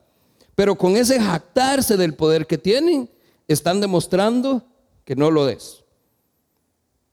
[0.56, 3.08] Pero con ese jactarse del poder que tienen,
[3.46, 4.64] están demostrando
[5.04, 5.84] que no lo es.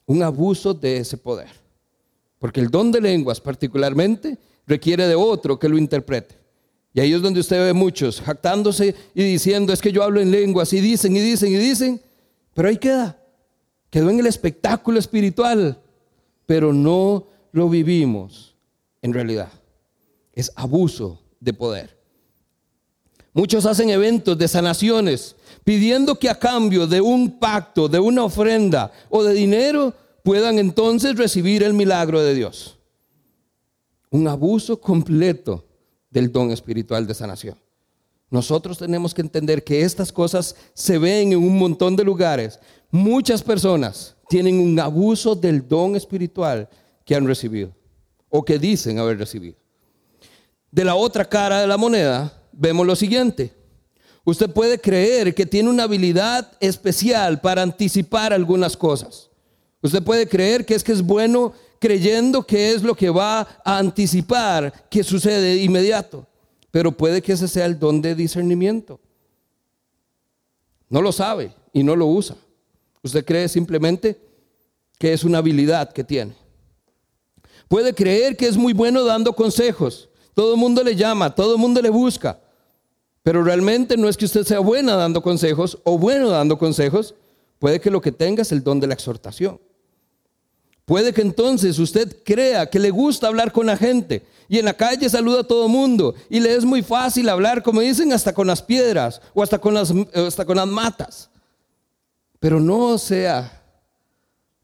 [0.05, 1.49] Un abuso de ese poder.
[2.39, 6.35] Porque el don de lenguas particularmente requiere de otro que lo interprete.
[6.93, 10.31] Y ahí es donde usted ve muchos jactándose y diciendo, es que yo hablo en
[10.31, 12.01] lenguas, y dicen, y dicen, y dicen,
[12.55, 13.19] pero ahí queda.
[13.91, 15.79] Quedó en el espectáculo espiritual,
[16.47, 18.55] pero no lo vivimos
[19.03, 19.51] en realidad.
[20.33, 21.95] Es abuso de poder.
[23.33, 28.91] Muchos hacen eventos de sanaciones pidiendo que a cambio de un pacto, de una ofrenda
[29.09, 32.79] o de dinero puedan entonces recibir el milagro de Dios.
[34.09, 35.65] Un abuso completo
[36.09, 37.57] del don espiritual de sanación.
[38.29, 42.59] Nosotros tenemos que entender que estas cosas se ven en un montón de lugares.
[42.91, 46.67] Muchas personas tienen un abuso del don espiritual
[47.05, 47.71] que han recibido
[48.29, 49.55] o que dicen haber recibido.
[50.69, 53.53] De la otra cara de la moneda vemos lo siguiente.
[54.25, 59.29] Usted puede creer que tiene una habilidad especial para anticipar algunas cosas.
[59.81, 63.77] Usted puede creer que es que es bueno creyendo que es lo que va a
[63.77, 66.27] anticipar que sucede de inmediato
[66.77, 68.99] pero puede que ese sea el don de discernimiento.
[70.89, 72.35] No lo sabe y no lo usa.
[73.01, 74.21] Usted cree simplemente
[74.99, 76.35] que es una habilidad que tiene.
[77.67, 80.07] Puede creer que es muy bueno dando consejos.
[80.35, 82.39] Todo el mundo le llama, todo el mundo le busca.
[83.23, 87.15] Pero realmente no es que usted sea buena dando consejos o bueno dando consejos.
[87.57, 89.59] Puede que lo que tenga es el don de la exhortación.
[90.87, 94.73] Puede que entonces usted crea que le gusta hablar con la gente y en la
[94.73, 98.47] calle saluda a todo mundo y le es muy fácil hablar, como dicen, hasta con
[98.47, 101.29] las piedras o hasta con las, hasta con las matas.
[102.39, 103.65] Pero no sea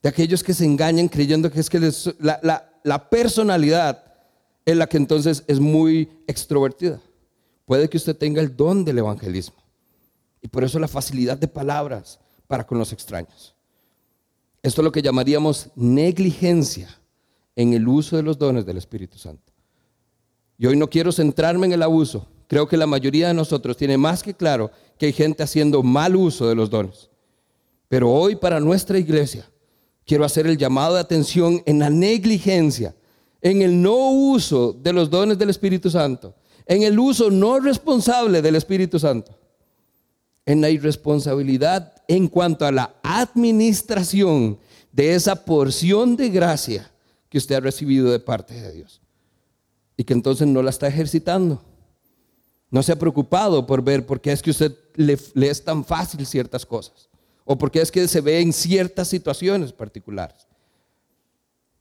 [0.02, 4.02] de aquellos que se engañan creyendo que es que la, la personalidad
[4.64, 7.02] es la que entonces es muy extrovertida.
[7.66, 9.58] Puede que usted tenga el don del evangelismo
[10.42, 12.18] y por eso la facilidad de palabras
[12.48, 13.53] para con los extraños.
[14.64, 16.88] Esto es lo que llamaríamos negligencia
[17.54, 19.52] en el uso de los dones del Espíritu Santo.
[20.58, 22.26] Y hoy no quiero centrarme en el abuso.
[22.48, 26.16] Creo que la mayoría de nosotros tiene más que claro que hay gente haciendo mal
[26.16, 27.10] uso de los dones.
[27.90, 29.46] Pero hoy para nuestra iglesia
[30.06, 32.96] quiero hacer el llamado de atención en la negligencia,
[33.42, 36.36] en el no uso de los dones del Espíritu Santo,
[36.66, 39.38] en el uso no responsable del Espíritu Santo,
[40.46, 44.60] en la irresponsabilidad en cuanto a la administración
[44.92, 46.90] de esa porción de gracia
[47.30, 49.02] que usted ha recibido de parte de Dios
[49.98, 51.62] y que entonces no la está ejercitando.
[52.70, 56.26] No se ha preocupado por ver por qué es que usted le, es tan fácil
[56.26, 57.10] ciertas cosas
[57.46, 60.48] o por qué es que se ve en ciertas situaciones particulares.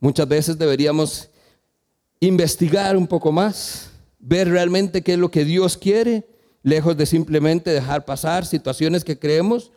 [0.01, 1.31] Muchas veces deberíamos
[2.21, 6.27] investigar un poco más, ver realmente qué es lo que Dios quiere,
[6.63, 9.71] lejos de simplemente dejar pasar situaciones que creemos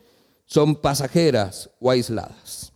[0.46, 2.72] son pasajeras o aisladas.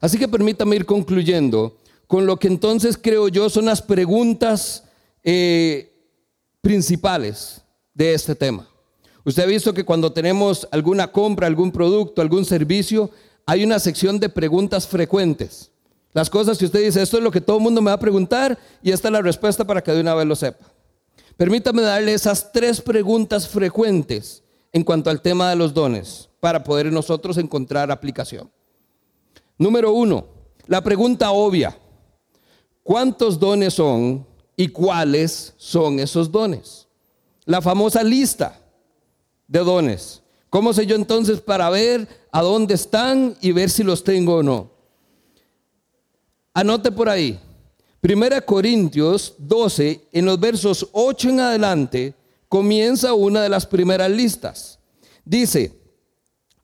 [0.00, 4.84] Así que permítame ir concluyendo con lo que entonces creo yo son las preguntas
[5.22, 5.92] eh,
[6.60, 7.62] principales
[7.94, 8.68] de este tema.
[9.24, 13.10] Usted ha visto que cuando tenemos alguna compra, algún producto, algún servicio,
[13.46, 15.70] hay una sección de preguntas frecuentes.
[16.12, 18.00] Las cosas que usted dice, esto es lo que todo el mundo me va a
[18.00, 20.71] preguntar y esta es la respuesta para que de una vez lo sepa.
[21.36, 26.92] Permítame darle esas tres preguntas frecuentes en cuanto al tema de los dones para poder
[26.92, 28.50] nosotros encontrar aplicación.
[29.58, 30.26] Número uno,
[30.66, 31.76] la pregunta obvia.
[32.82, 34.26] ¿Cuántos dones son
[34.56, 36.88] y cuáles son esos dones?
[37.44, 38.60] La famosa lista
[39.46, 40.22] de dones.
[40.50, 44.42] ¿Cómo sé yo entonces para ver a dónde están y ver si los tengo o
[44.42, 44.70] no?
[46.54, 47.40] Anote por ahí.
[48.02, 52.14] Primera Corintios 12, en los versos 8 en adelante,
[52.48, 54.80] comienza una de las primeras listas.
[55.24, 55.78] Dice,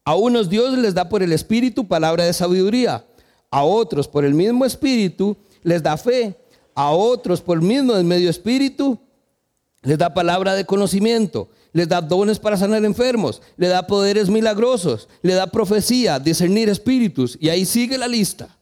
[0.03, 3.07] a unos Dios les da por el Espíritu palabra de sabiduría,
[3.53, 6.37] a otros por el mismo Espíritu les da fe,
[6.75, 8.99] a otros por el mismo medio espíritu
[9.83, 15.09] les da palabra de conocimiento, les da dones para sanar enfermos, le da poderes milagrosos,
[15.23, 18.58] le da profecía, discernir espíritus, y ahí sigue la lista.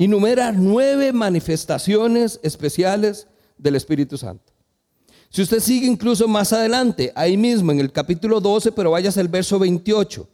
[0.00, 3.26] Y numera nueve manifestaciones especiales
[3.58, 4.50] del Espíritu Santo.
[5.28, 9.28] Si usted sigue incluso más adelante, ahí mismo en el capítulo 12, pero vayas al
[9.28, 10.26] verso 28,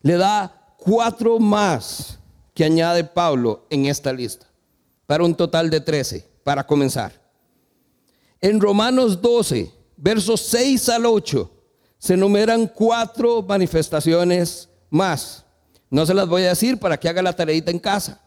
[0.00, 2.18] le da cuatro más
[2.54, 4.46] que añade Pablo en esta lista,
[5.04, 7.12] para un total de 13, para comenzar.
[8.40, 11.50] En Romanos 12, versos 6 al 8,
[11.98, 15.44] se enumeran cuatro manifestaciones más.
[15.90, 18.20] No se las voy a decir para que haga la tareita en casa.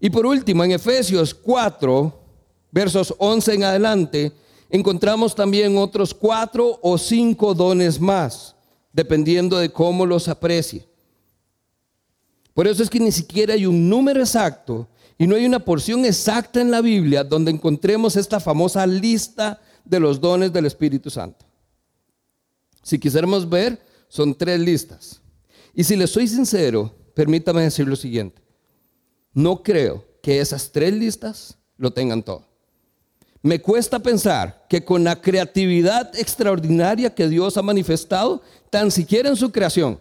[0.00, 2.20] Y por último, en Efesios 4,
[2.70, 4.32] versos 11 en adelante,
[4.70, 8.54] encontramos también otros cuatro o cinco dones más,
[8.92, 10.86] dependiendo de cómo los aprecie.
[12.54, 14.88] Por eso es que ni siquiera hay un número exacto
[15.18, 20.00] y no hay una porción exacta en la Biblia donde encontremos esta famosa lista de
[20.00, 21.44] los dones del Espíritu Santo.
[22.82, 25.20] Si quisiéramos ver, son tres listas.
[25.74, 28.42] Y si les soy sincero, permítame decir lo siguiente.
[29.32, 32.44] No creo que esas tres listas lo tengan todo.
[33.42, 39.36] Me cuesta pensar que con la creatividad extraordinaria que Dios ha manifestado, tan siquiera en
[39.36, 39.98] su creación,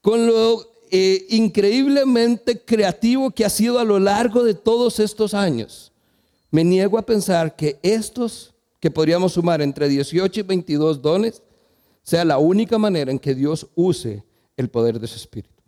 [0.00, 5.92] con lo eh, increíblemente creativo que ha sido a lo largo de todos estos años,
[6.50, 11.42] me niego a pensar que estos que podríamos sumar entre 18 y 22 dones
[12.02, 14.22] sea la única manera en que Dios use
[14.56, 15.62] el poder de su Espíritu.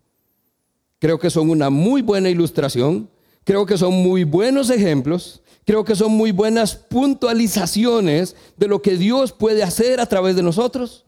[0.99, 3.09] Creo que son una muy buena ilustración,
[3.45, 8.97] creo que son muy buenos ejemplos, creo que son muy buenas puntualizaciones de lo que
[8.97, 11.05] Dios puede hacer a través de nosotros,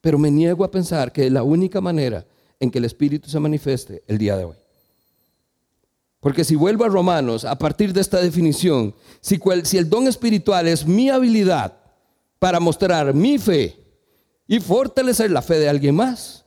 [0.00, 2.26] pero me niego a pensar que la única manera
[2.60, 4.56] en que el Espíritu se manifieste el día de hoy.
[6.20, 10.68] Porque si vuelvo a Romanos, a partir de esta definición, si, si el don espiritual
[10.68, 11.76] es mi habilidad
[12.38, 13.76] para mostrar mi fe
[14.46, 16.41] y fortalecer la fe de alguien más,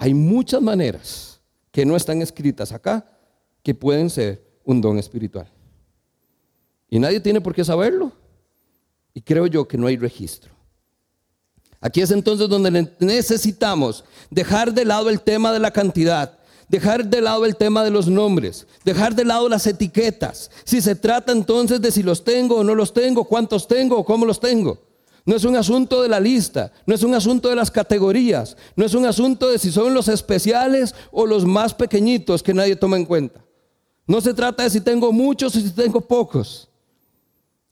[0.00, 1.40] hay muchas maneras
[1.70, 3.04] que no están escritas acá
[3.62, 5.46] que pueden ser un don espiritual.
[6.88, 8.10] Y nadie tiene por qué saberlo.
[9.12, 10.52] Y creo yo que no hay registro.
[11.82, 16.38] Aquí es entonces donde necesitamos dejar de lado el tema de la cantidad,
[16.70, 20.50] dejar de lado el tema de los nombres, dejar de lado las etiquetas.
[20.64, 24.04] Si se trata entonces de si los tengo o no los tengo, cuántos tengo o
[24.06, 24.89] cómo los tengo.
[25.30, 28.84] No es un asunto de la lista, no es un asunto de las categorías, no
[28.84, 32.96] es un asunto de si son los especiales o los más pequeñitos que nadie toma
[32.96, 33.40] en cuenta.
[34.08, 36.68] No se trata de si tengo muchos o si tengo pocos.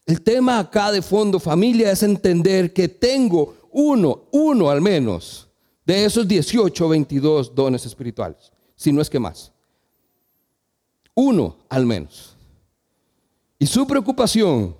[0.05, 5.49] El tema acá de fondo, familia, es entender que tengo uno, uno al menos,
[5.85, 9.51] de esos 18 o 22 dones espirituales, si no es que más.
[11.13, 12.37] Uno al menos.
[13.59, 14.78] Y su preocupación,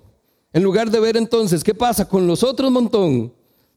[0.52, 3.32] en lugar de ver entonces qué pasa con los otros montón,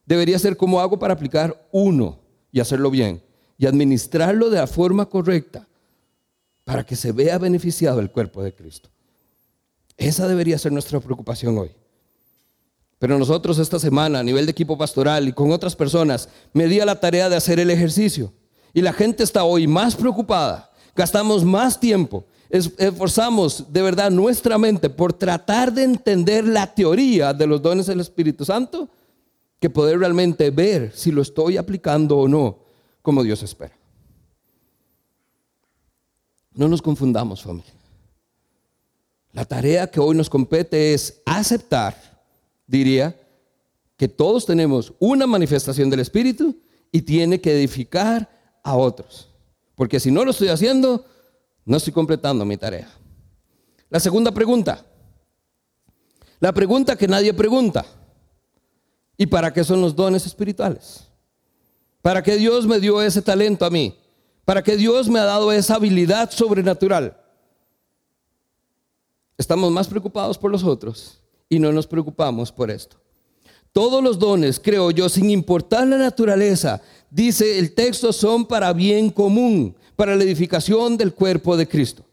[0.05, 2.19] debería ser cómo hago para aplicar uno
[2.51, 3.21] y hacerlo bien.
[3.55, 5.67] y administrarlo de la forma correcta
[6.63, 8.89] para que se vea beneficiado el cuerpo de Cristo.
[9.95, 11.71] Esa debería ser nuestra preocupación hoy.
[12.97, 16.79] Pero nosotros esta semana a nivel de equipo pastoral y con otras personas me di
[16.79, 18.33] a la tarea de hacer el ejercicio.
[18.73, 24.89] Y la gente está hoy más preocupada, gastamos más tiempo, esforzamos de verdad nuestra mente
[24.89, 28.87] por tratar de entender la teoría de los dones del Espíritu Santo
[29.59, 32.59] que poder realmente ver si lo estoy aplicando o no
[33.01, 33.75] como Dios espera.
[36.53, 37.73] No nos confundamos familia.
[39.31, 42.13] La tarea que hoy nos compete es aceptar
[42.67, 43.15] diría
[43.97, 46.57] que todos tenemos una manifestación del Espíritu
[46.91, 48.29] y tiene que edificar
[48.63, 49.29] a otros.
[49.75, 51.05] Porque si no lo estoy haciendo,
[51.65, 52.89] no estoy completando mi tarea.
[53.89, 54.85] La segunda pregunta.
[56.39, 57.85] La pregunta que nadie pregunta.
[59.17, 61.07] ¿Y para qué son los dones espirituales?
[62.01, 63.95] ¿Para qué Dios me dio ese talento a mí?
[64.43, 67.17] ¿Para qué Dios me ha dado esa habilidad sobrenatural?
[69.37, 72.97] Estamos más preocupados por los otros y no nos preocupamos por esto.
[73.71, 79.09] Todos los dones, creo yo, sin importar la naturaleza, dice el texto, son para bien
[79.09, 82.03] común, para la edificación del cuerpo de Cristo.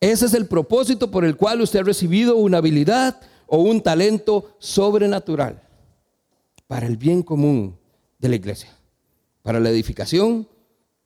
[0.00, 4.56] Ese es el propósito por el cual usted ha recibido una habilidad o un talento
[4.58, 5.60] sobrenatural,
[6.66, 7.76] para el bien común
[8.18, 8.70] de la iglesia,
[9.42, 10.48] para la edificación,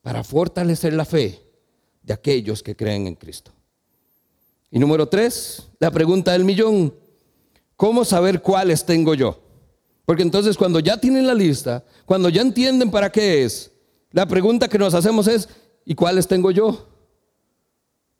[0.01, 1.41] para fortalecer la fe
[2.03, 3.51] de aquellos que creen en Cristo.
[4.71, 6.93] Y número tres, la pregunta del millón.
[7.75, 9.39] ¿Cómo saber cuáles tengo yo?
[10.05, 13.71] Porque entonces cuando ya tienen la lista, cuando ya entienden para qué es,
[14.11, 15.49] la pregunta que nos hacemos es,
[15.85, 16.87] ¿y cuáles tengo yo?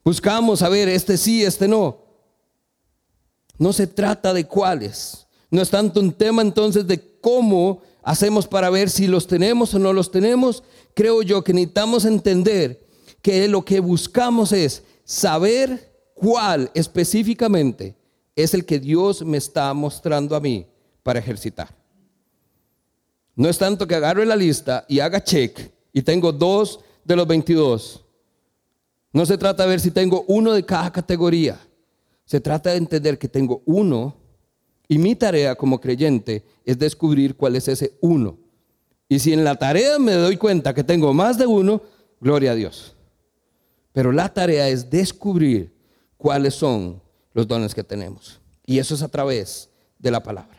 [0.03, 1.97] Buscamos a ver, este sí, este no.
[3.57, 5.26] No se trata de cuáles.
[5.49, 9.80] No es tanto un tema entonces de cómo hacemos para ver si los tenemos o
[9.80, 10.63] no los tenemos.
[10.93, 12.86] Creo yo que necesitamos entender
[13.22, 17.95] que lo que buscamos es saber cuál específicamente
[18.36, 20.68] es el que Dios me está mostrando a mí
[21.01, 21.70] para ejercitar.
[23.36, 27.25] No es tanto que agarre la lista y haga check y tengo dos de los
[27.27, 28.03] 22.
[29.13, 31.57] No se trata de ver si tengo uno de cada categoría.
[32.25, 34.15] Se trata de entender que tengo uno
[34.87, 38.37] y mi tarea como creyente es descubrir cuál es ese uno.
[39.07, 41.81] Y si en la tarea me doy cuenta que tengo más de uno,
[42.19, 42.95] gloria a Dios.
[43.93, 45.73] Pero la tarea es descubrir
[46.17, 47.01] cuáles son
[47.33, 48.41] los dones que tenemos.
[48.65, 50.57] Y eso es a través de la palabra.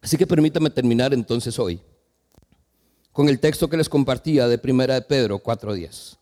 [0.00, 1.80] Así que permítame terminar entonces hoy
[3.14, 6.18] con el texto que les compartía de Primera de Pedro 4.10.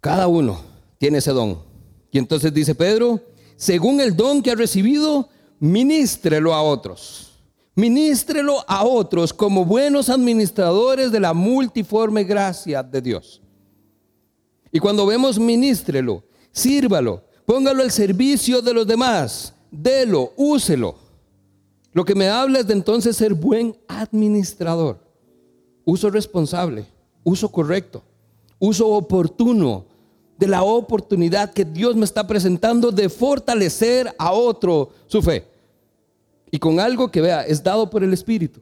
[0.00, 0.60] Cada uno
[0.98, 1.62] tiene ese don.
[2.10, 3.20] Y entonces dice Pedro,
[3.54, 5.28] según el don que ha recibido,
[5.60, 7.38] ministrelo a otros.
[7.76, 13.40] Ministrelo a otros como buenos administradores de la multiforme gracia de Dios.
[14.72, 19.52] Y cuando vemos ministrelo, sírvalo, Póngalo al servicio de los demás.
[19.72, 20.94] Delo, úselo.
[21.92, 25.00] Lo que me habla es de entonces ser buen administrador.
[25.84, 26.86] Uso responsable,
[27.24, 28.02] uso correcto,
[28.58, 29.86] uso oportuno
[30.38, 35.46] de la oportunidad que Dios me está presentando de fortalecer a otro su fe.
[36.50, 38.60] Y con algo que vea, es dado por el Espíritu.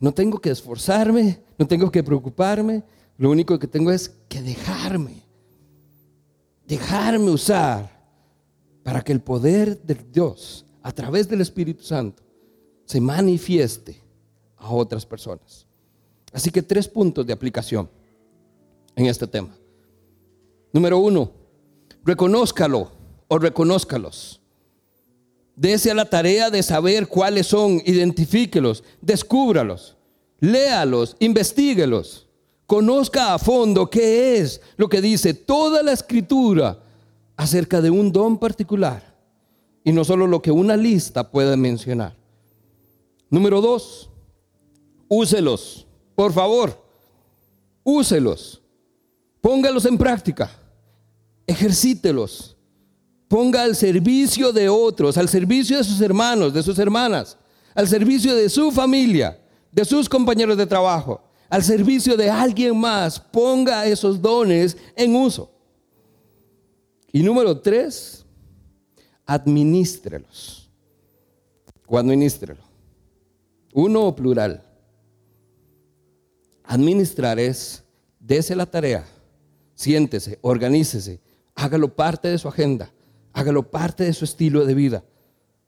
[0.00, 2.82] No tengo que esforzarme, no tengo que preocuparme,
[3.18, 5.22] lo único que tengo es que dejarme,
[6.66, 7.90] dejarme usar
[8.82, 12.22] para que el poder de Dios a través del Espíritu Santo
[12.84, 14.00] se manifieste
[14.56, 15.66] a otras personas.
[16.36, 17.88] Así que tres puntos de aplicación
[18.94, 19.56] en este tema.
[20.70, 21.30] Número uno,
[22.04, 22.92] reconózcalo
[23.26, 24.38] o reconózcalos.
[25.54, 29.96] Dese a la tarea de saber cuáles son, identifíquelos, descúbralos,
[30.38, 32.28] léalos, investiguelos,
[32.66, 36.78] conozca a fondo qué es lo que dice toda la escritura
[37.34, 39.16] acerca de un don particular
[39.84, 42.14] y no solo lo que una lista puede mencionar.
[43.30, 44.10] Número dos,
[45.08, 45.85] úselos,
[46.16, 46.82] por favor,
[47.84, 48.60] úselos,
[49.40, 50.50] póngalos en práctica,
[51.46, 52.56] ejercítelos,
[53.28, 57.36] ponga al servicio de otros, al servicio de sus hermanos, de sus hermanas,
[57.74, 59.38] al servicio de su familia,
[59.70, 65.50] de sus compañeros de trabajo, al servicio de alguien más, ponga esos dones en uso.
[67.12, 68.24] Y número tres,
[69.24, 70.68] administrelos.
[71.86, 72.62] O administrelo.
[73.72, 74.65] Uno o plural.
[76.66, 77.84] Administrar es,
[78.18, 79.04] dese la tarea,
[79.74, 81.20] siéntese, organícese,
[81.54, 82.90] hágalo parte de su agenda,
[83.32, 85.04] hágalo parte de su estilo de vida.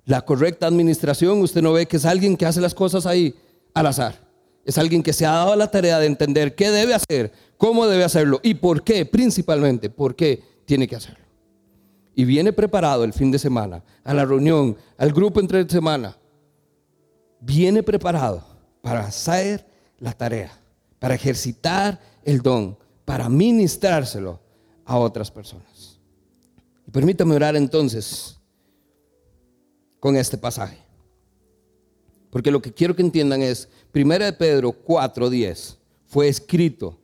[0.05, 3.35] La correcta administración, usted no ve que es alguien que hace las cosas ahí
[3.75, 4.27] al azar.
[4.65, 8.05] Es alguien que se ha dado la tarea de entender qué debe hacer, cómo debe
[8.05, 11.25] hacerlo y por qué, principalmente, por qué tiene que hacerlo.
[12.15, 16.17] Y viene preparado el fin de semana, a la reunión, al grupo entre semana.
[17.41, 18.43] Viene preparado
[18.83, 19.67] para hacer
[19.99, 20.58] la tarea,
[20.99, 24.41] para ejercitar el don, para ministrárselo
[24.85, 25.99] a otras personas.
[26.87, 28.39] Y permítame orar entonces
[30.01, 30.79] con este pasaje.
[32.31, 35.77] Porque lo que quiero que entiendan es, 1 de Pedro 4:10
[36.07, 36.99] fue escrito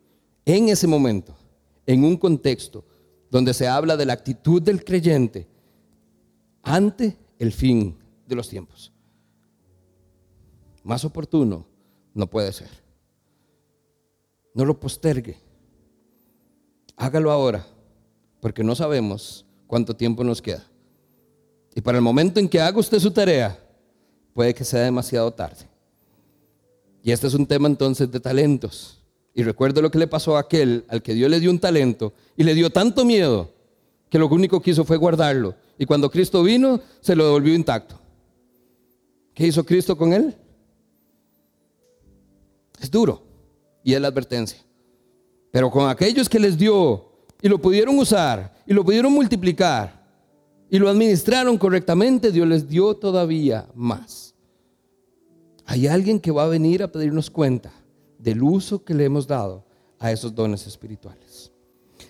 [0.44, 1.34] en ese momento,
[1.86, 2.84] en un contexto
[3.30, 5.48] donde se habla de la actitud del creyente
[6.62, 8.92] ante el fin de los tiempos.
[10.82, 11.66] Más oportuno
[12.12, 12.83] no puede ser.
[14.54, 15.36] No lo postergue.
[16.96, 17.66] Hágalo ahora,
[18.40, 20.64] porque no sabemos cuánto tiempo nos queda.
[21.74, 23.58] Y para el momento en que haga usted su tarea,
[24.32, 25.68] puede que sea demasiado tarde.
[27.02, 29.02] Y este es un tema entonces de talentos.
[29.34, 32.12] Y recuerdo lo que le pasó a aquel al que Dios le dio un talento
[32.36, 33.50] y le dio tanto miedo
[34.08, 35.56] que lo único que hizo fue guardarlo.
[35.76, 37.98] Y cuando Cristo vino, se lo devolvió intacto.
[39.34, 40.36] ¿Qué hizo Cristo con él?
[42.80, 43.33] Es duro
[43.84, 44.58] y es la advertencia.
[45.52, 50.02] Pero con aquellos que les dio y lo pudieron usar y lo pudieron multiplicar,
[50.70, 54.34] y lo administraron correctamente, Dios les dio todavía más.
[55.66, 57.70] Hay alguien que va a venir a pedirnos cuenta
[58.18, 59.64] del uso que le hemos dado
[59.98, 61.52] a esos dones espirituales.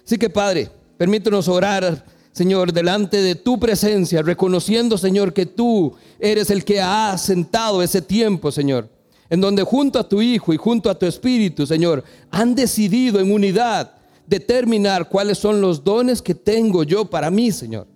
[0.05, 6.51] Así que Padre, permítanos orar, Señor, delante de tu presencia, reconociendo, Señor, que tú eres
[6.51, 8.89] el que ha sentado ese tiempo, Señor,
[9.35, 13.33] en donde junto a tu Hijo y junto a tu Espíritu, Señor, han decidido en
[13.33, 13.91] unidad
[14.29, 17.89] determinar cuáles son los dones que tengo yo para mí, Señor.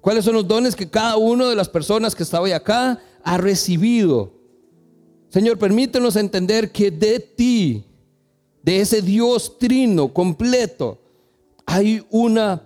[0.00, 3.36] ¿Cuáles son los dones que cada una de las personas que está hoy acá ha
[3.36, 4.32] recibido?
[5.28, 7.84] Señor, permítenos entender que de ti,
[8.62, 11.00] de ese Dios trino completo,
[11.66, 12.62] hay una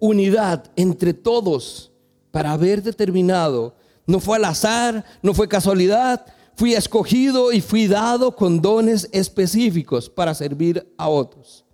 [0.00, 1.92] unidad entre todos
[2.30, 3.74] para haber determinado.
[4.06, 6.24] No fue al azar, no fue casualidad,
[6.56, 11.64] fui escogido y fui dado con dones específicos para servir a otros.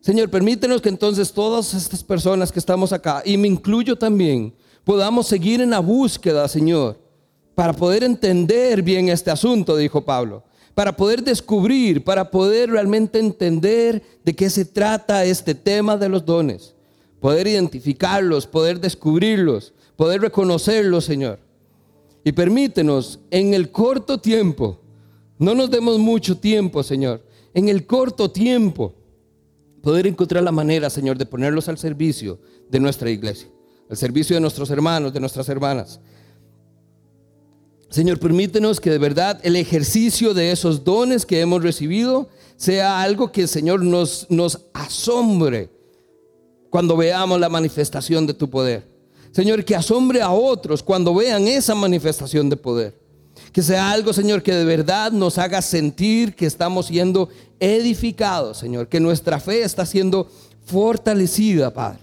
[0.00, 4.52] Señor, permítenos que entonces todas estas personas que estamos acá, y me incluyo también,
[4.84, 6.98] podamos seguir en la búsqueda, Señor,
[7.54, 10.42] para poder entender bien este asunto, dijo Pablo,
[10.74, 16.24] para poder descubrir, para poder realmente entender de qué se trata este tema de los
[16.24, 16.74] dones,
[17.20, 21.38] poder identificarlos, poder descubrirlos, poder reconocerlos, Señor.
[22.24, 24.80] Y permítenos en el corto tiempo,
[25.38, 28.94] no nos demos mucho tiempo, Señor, en el corto tiempo,
[29.82, 32.38] poder encontrar la manera, Señor, de ponerlos al servicio
[32.70, 33.48] de nuestra iglesia,
[33.90, 36.00] al servicio de nuestros hermanos, de nuestras hermanas.
[37.90, 43.32] Señor, permítenos que de verdad el ejercicio de esos dones que hemos recibido sea algo
[43.32, 45.68] que, Señor, nos, nos asombre
[46.70, 48.91] cuando veamos la manifestación de tu poder.
[49.32, 53.00] Señor, que asombre a otros cuando vean esa manifestación de poder.
[53.50, 57.28] Que sea algo, Señor, que de verdad nos haga sentir que estamos siendo
[57.58, 60.28] edificados, Señor, que nuestra fe está siendo
[60.64, 62.00] fortalecida, Padre.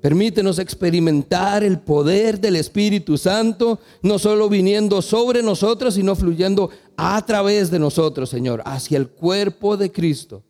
[0.00, 7.24] Permítenos experimentar el poder del Espíritu Santo, no solo viniendo sobre nosotros, sino fluyendo a
[7.24, 10.42] través de nosotros, Señor, hacia el cuerpo de Cristo.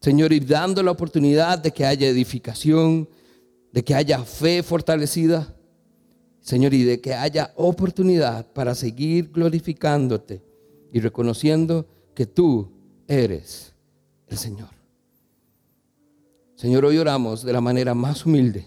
[0.00, 3.08] Señor, y dando la oportunidad de que haya edificación,
[3.72, 5.54] de que haya fe fortalecida
[6.42, 10.42] Señor, y de que haya oportunidad para seguir glorificándote
[10.92, 12.68] y reconociendo que tú
[13.06, 13.72] eres
[14.26, 14.70] el Señor.
[16.56, 18.66] Señor, hoy oramos de la manera más humilde,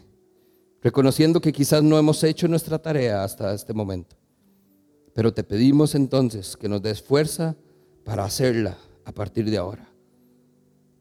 [0.81, 4.15] reconociendo que quizás no hemos hecho nuestra tarea hasta este momento.
[5.13, 7.57] Pero te pedimos entonces que nos des fuerza
[8.05, 9.89] para hacerla a partir de ahora.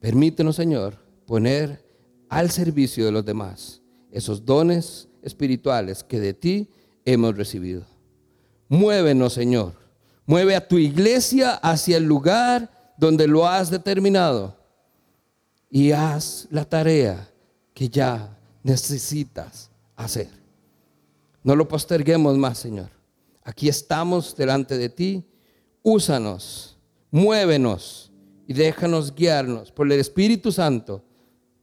[0.01, 1.85] Permítenos, Señor, poner
[2.27, 3.81] al servicio de los demás
[4.15, 6.69] esos dones espirituales que de ti
[7.03, 7.85] hemos recibido.
[8.69, 9.73] Muévenos, Señor.
[10.25, 14.57] Mueve a tu iglesia hacia el lugar donde lo has determinado
[15.69, 17.29] y haz la tarea
[17.73, 20.29] que ya necesitas hacer.
[21.43, 22.89] No lo posterguemos más, Señor.
[23.43, 25.25] Aquí estamos delante de ti.
[25.83, 26.77] Úsanos,
[27.11, 28.13] muévenos
[28.47, 31.03] y déjanos guiarnos por el Espíritu Santo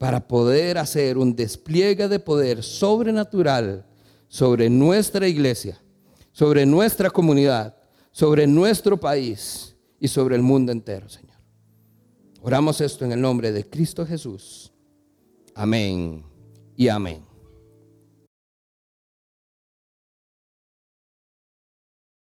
[0.03, 3.87] para poder hacer un despliegue de poder sobrenatural
[4.27, 5.81] sobre nuestra iglesia,
[6.33, 7.77] sobre nuestra comunidad,
[8.11, 11.37] sobre nuestro país y sobre el mundo entero, Señor.
[12.41, 14.73] Oramos esto en el nombre de Cristo Jesús.
[15.55, 16.25] Amén
[16.77, 17.32] y amén.